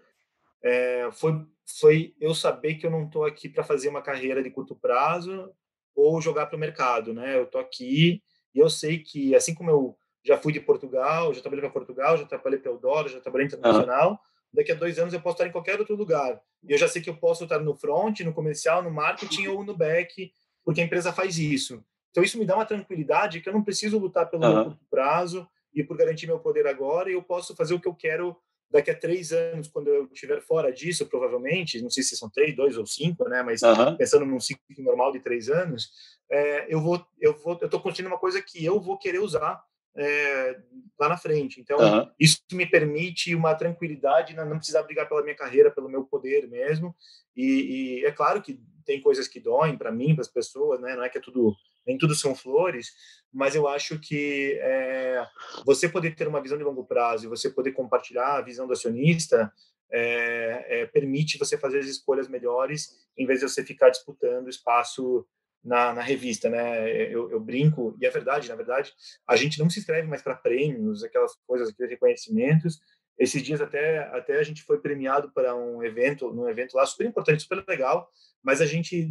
[0.62, 1.45] é, foi,
[1.80, 5.53] foi eu saber que eu não estou aqui para fazer uma carreira de curto prazo
[5.95, 7.36] ou jogar para o mercado, né?
[7.36, 8.22] Eu estou aqui
[8.55, 12.16] e eu sei que, assim como eu já fui de Portugal, já trabalhei para Portugal,
[12.16, 14.18] já trabalhei para Eudora, já trabalhei internacional, uhum.
[14.53, 16.40] daqui a dois anos eu posso estar em qualquer outro lugar.
[16.62, 19.64] E eu já sei que eu posso estar no front, no comercial, no marketing ou
[19.64, 20.32] no back,
[20.64, 21.84] porque a empresa faz isso.
[22.11, 24.64] Então, isso me dá uma tranquilidade que eu não preciso lutar pelo uhum.
[24.64, 27.95] curto prazo e por garantir meu poder agora, e eu posso fazer o que eu
[27.95, 28.36] quero
[28.72, 32.56] daqui a três anos, quando eu estiver fora disso, provavelmente, não sei se são três,
[32.56, 33.42] dois ou cinco, né?
[33.42, 33.96] Mas uhum.
[33.96, 35.90] pensando num ciclo normal de três anos,
[36.30, 39.62] é, eu vou, eu vou, eu estou construindo uma coisa que eu vou querer usar
[39.94, 40.58] é,
[40.98, 41.60] lá na frente.
[41.60, 42.10] Então, uhum.
[42.18, 46.96] isso me permite uma tranquilidade, não precisar brigar pela minha carreira, pelo meu poder mesmo.
[47.36, 50.96] E, e é claro que tem coisas que doem para mim, para as pessoas, né?
[50.96, 51.54] Não é que é tudo
[51.87, 52.93] nem tudo são flores,
[53.33, 55.24] mas eu acho que é,
[55.64, 58.72] você poder ter uma visão de longo prazo e você poder compartilhar a visão do
[58.72, 59.53] acionista
[59.91, 65.26] é, é, permite você fazer as escolhas melhores em vez de você ficar disputando espaço
[65.62, 66.91] na, na revista, né?
[67.12, 68.93] Eu, eu, brinco, e é verdade, na verdade,
[69.26, 72.80] a gente não se inscreve mais para prêmios, aquelas coisas, aqueles reconhecimentos.
[73.18, 77.06] Esses dias até, até a gente foi premiado para um evento, num evento lá super
[77.06, 78.08] importante, super legal,
[78.42, 79.08] mas a gente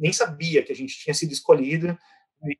[0.00, 1.96] nem sabia que a gente tinha sido escolhido,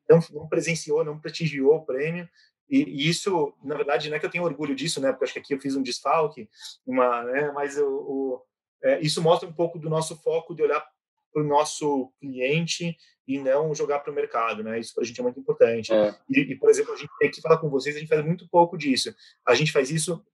[0.08, 2.28] não, não presenciou, não prestigiou o prêmio,
[2.68, 5.12] e, e, isso, na verdade, não é que eu tenho orgulho disso, né?
[5.12, 6.48] Porque acho que aqui eu fiz um desfalque,
[6.86, 7.52] uma, né?
[7.52, 8.42] Mas o, o
[8.82, 10.84] é, isso mostra um pouco do nosso foco de olhar
[11.32, 14.78] para o nosso cliente e não jogar para o mercado, né?
[14.78, 15.92] Isso para a gente é muito importante.
[15.92, 16.14] É.
[16.28, 18.48] E, e, por exemplo, a gente tem que falar com vocês, a gente faz muito
[18.48, 19.14] pouco disso.
[19.46, 20.24] A gente faz isso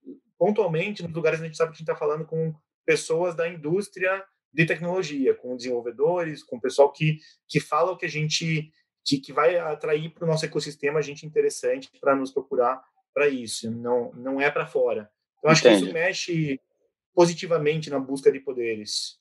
[0.41, 2.51] pontualmente nos lugares onde a gente sabe que a gente está falando com
[2.83, 8.09] pessoas da indústria de tecnologia, com desenvolvedores, com pessoal que, que fala o que a
[8.09, 8.71] gente
[9.05, 12.81] que, que vai atrair para o nosso ecossistema gente interessante para nos procurar
[13.13, 15.11] para isso, não, não é para fora.
[15.37, 15.77] Então, acho Entendi.
[15.77, 16.59] que isso mexe
[17.13, 19.19] positivamente na busca de poderes.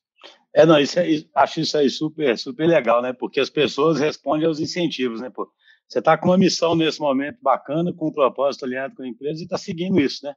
[0.54, 1.04] É, não, isso é,
[1.34, 3.12] acho isso aí super, super legal, né?
[3.12, 5.28] Porque as pessoas respondem aos incentivos, né?
[5.28, 5.50] Pô,
[5.86, 9.40] você está com uma missão nesse momento bacana, com um propósito alinhado com a empresa
[9.40, 10.34] e está seguindo isso, né?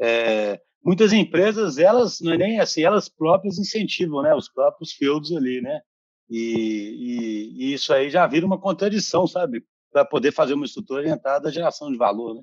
[0.00, 4.34] É, muitas empresas, elas, não é nem assim, elas próprias incentivam, né?
[4.34, 5.80] Os próprios fields ali, né?
[6.28, 9.64] E, e, e, isso aí já vira uma contradição, sabe?
[9.92, 12.42] Para poder fazer uma estrutura orientada à geração de valor, né?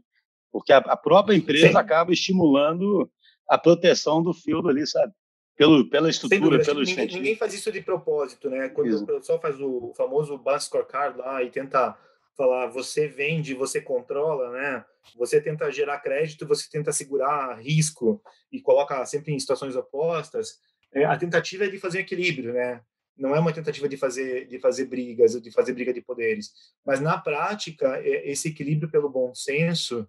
[0.52, 1.78] Porque a, a própria empresa Sim.
[1.78, 3.10] acaba estimulando
[3.50, 5.12] a proteção do field ali, sabe?
[5.56, 8.70] Pelo, pela estrutura, pelo ninguém, ninguém, faz isso de propósito, né?
[8.70, 9.04] Quando isso.
[9.04, 11.96] o pessoal faz o famoso Bus Scorecard lá e tenta
[12.36, 14.86] falar você vende, você controla, né?
[15.16, 18.22] Você tenta gerar crédito, você tenta segurar risco
[18.52, 20.60] e coloca sempre em situações opostas.
[20.94, 22.82] É, a tentativa é de fazer equilíbrio, né?
[23.18, 26.52] não é uma tentativa de fazer de fazer brigas, de fazer briga de poderes,
[26.86, 30.08] mas na prática esse equilíbrio pelo bom senso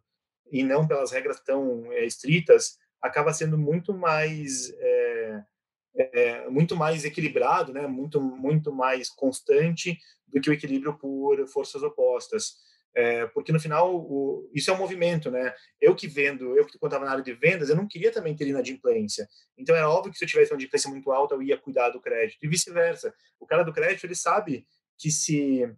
[0.51, 4.94] e não pelas regras tão é, estritas acaba sendo muito mais é,
[5.97, 7.87] é, muito mais equilibrado, né?
[7.87, 12.63] Muito muito mais constante do que o equilíbrio por forças opostas.
[12.97, 15.53] É, porque no final o, isso é um movimento, né?
[15.81, 18.47] Eu que vendo, eu que estava na área de vendas, eu não queria também ter
[18.47, 19.29] inadimplência.
[19.59, 22.01] Então era óbvio que se eu tivesse uma adimplência muito alta, eu ia cuidar do
[22.01, 23.13] crédito e vice-versa.
[23.41, 24.65] O cara do crédito ele sabe
[24.97, 25.69] que se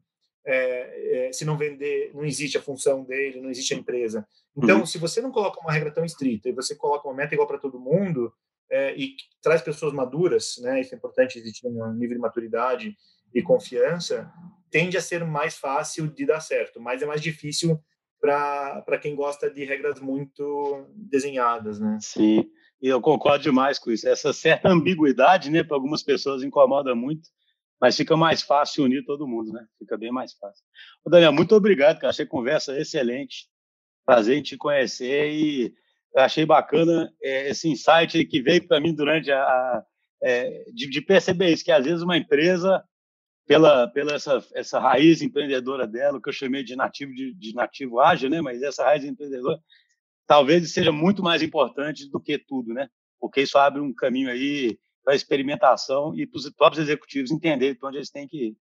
[0.47, 4.27] é, é, se não vender, não existe a função dele, não existe a empresa.
[4.57, 4.87] Então, uhum.
[4.87, 7.59] se você não coloca uma regra tão estrita e você coloca uma meta igual para
[7.59, 8.33] todo mundo
[8.71, 10.81] é, e traz pessoas maduras, né?
[10.81, 12.97] Isso é importante, existe um nível de maturidade
[13.35, 14.33] e confiança,
[14.71, 17.81] tende a ser mais fácil de dar certo, mas é mais difícil
[18.21, 21.99] para quem gosta de regras muito desenhadas, né?
[22.01, 22.51] Sim,
[22.81, 24.09] eu concordo demais com isso.
[24.09, 27.29] Essa certa ambiguidade, né, para algumas pessoas incomoda muito,
[27.81, 29.65] mas fica mais fácil unir todo mundo, né?
[29.79, 30.65] Fica bem mais fácil.
[31.05, 32.11] Ô, Daniel, muito obrigado, cara.
[32.11, 33.49] Achei conversa excelente.
[34.05, 35.75] Prazer em te conhecer e
[36.25, 39.85] achei bacana é, esse insight que veio para mim durante a, a
[40.23, 42.83] é, de, de perceber isso, que às vezes uma empresa
[43.47, 48.01] pela, pela essa, essa raiz empreendedora dela, que eu chamei de nativo, de, de nativo
[48.01, 48.41] ágil, né?
[48.41, 49.59] Mas essa raiz empreendedora
[50.27, 52.89] talvez seja muito mais importante do que tudo, né?
[53.21, 57.89] Porque isso abre um caminho aí para experimentação e para os próprios executivos entenderem para
[57.89, 58.57] onde eles têm que ir.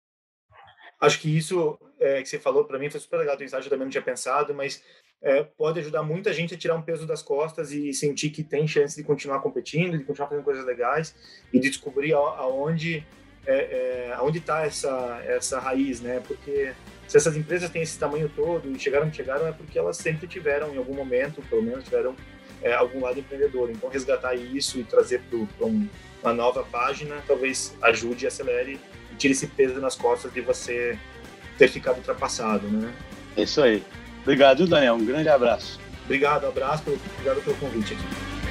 [1.00, 3.36] Acho que isso é, que você falou para mim foi super legal.
[3.36, 4.82] Do insight eu também não tinha pensado, mas
[5.22, 8.68] é, pode ajudar muita gente a tirar um peso das costas e sentir que tem
[8.68, 11.14] chance de continuar competindo, de continuar fazendo coisas legais
[11.52, 13.06] e de descobrir aonde
[13.46, 16.22] é, é, aonde está essa essa raiz, né?
[16.26, 16.72] Porque
[17.08, 20.26] se essas empresas têm esse tamanho todo e chegaram onde chegaram é porque elas sempre
[20.26, 22.14] tiveram em algum momento, pelo menos tiveram
[22.62, 23.70] é, algum lado empreendedor.
[23.70, 25.88] Então resgatar isso e trazer para um,
[26.22, 28.78] uma nova página talvez ajude acelere
[29.12, 30.98] e tire esse peso nas costas de você
[31.56, 32.92] ter ficado ultrapassado, né?
[33.36, 33.82] É isso aí.
[34.24, 34.94] Obrigado, Daniel.
[34.94, 35.78] Um grande abraço.
[36.04, 38.43] Obrigado, abraço, obrigado pelo convite aqui.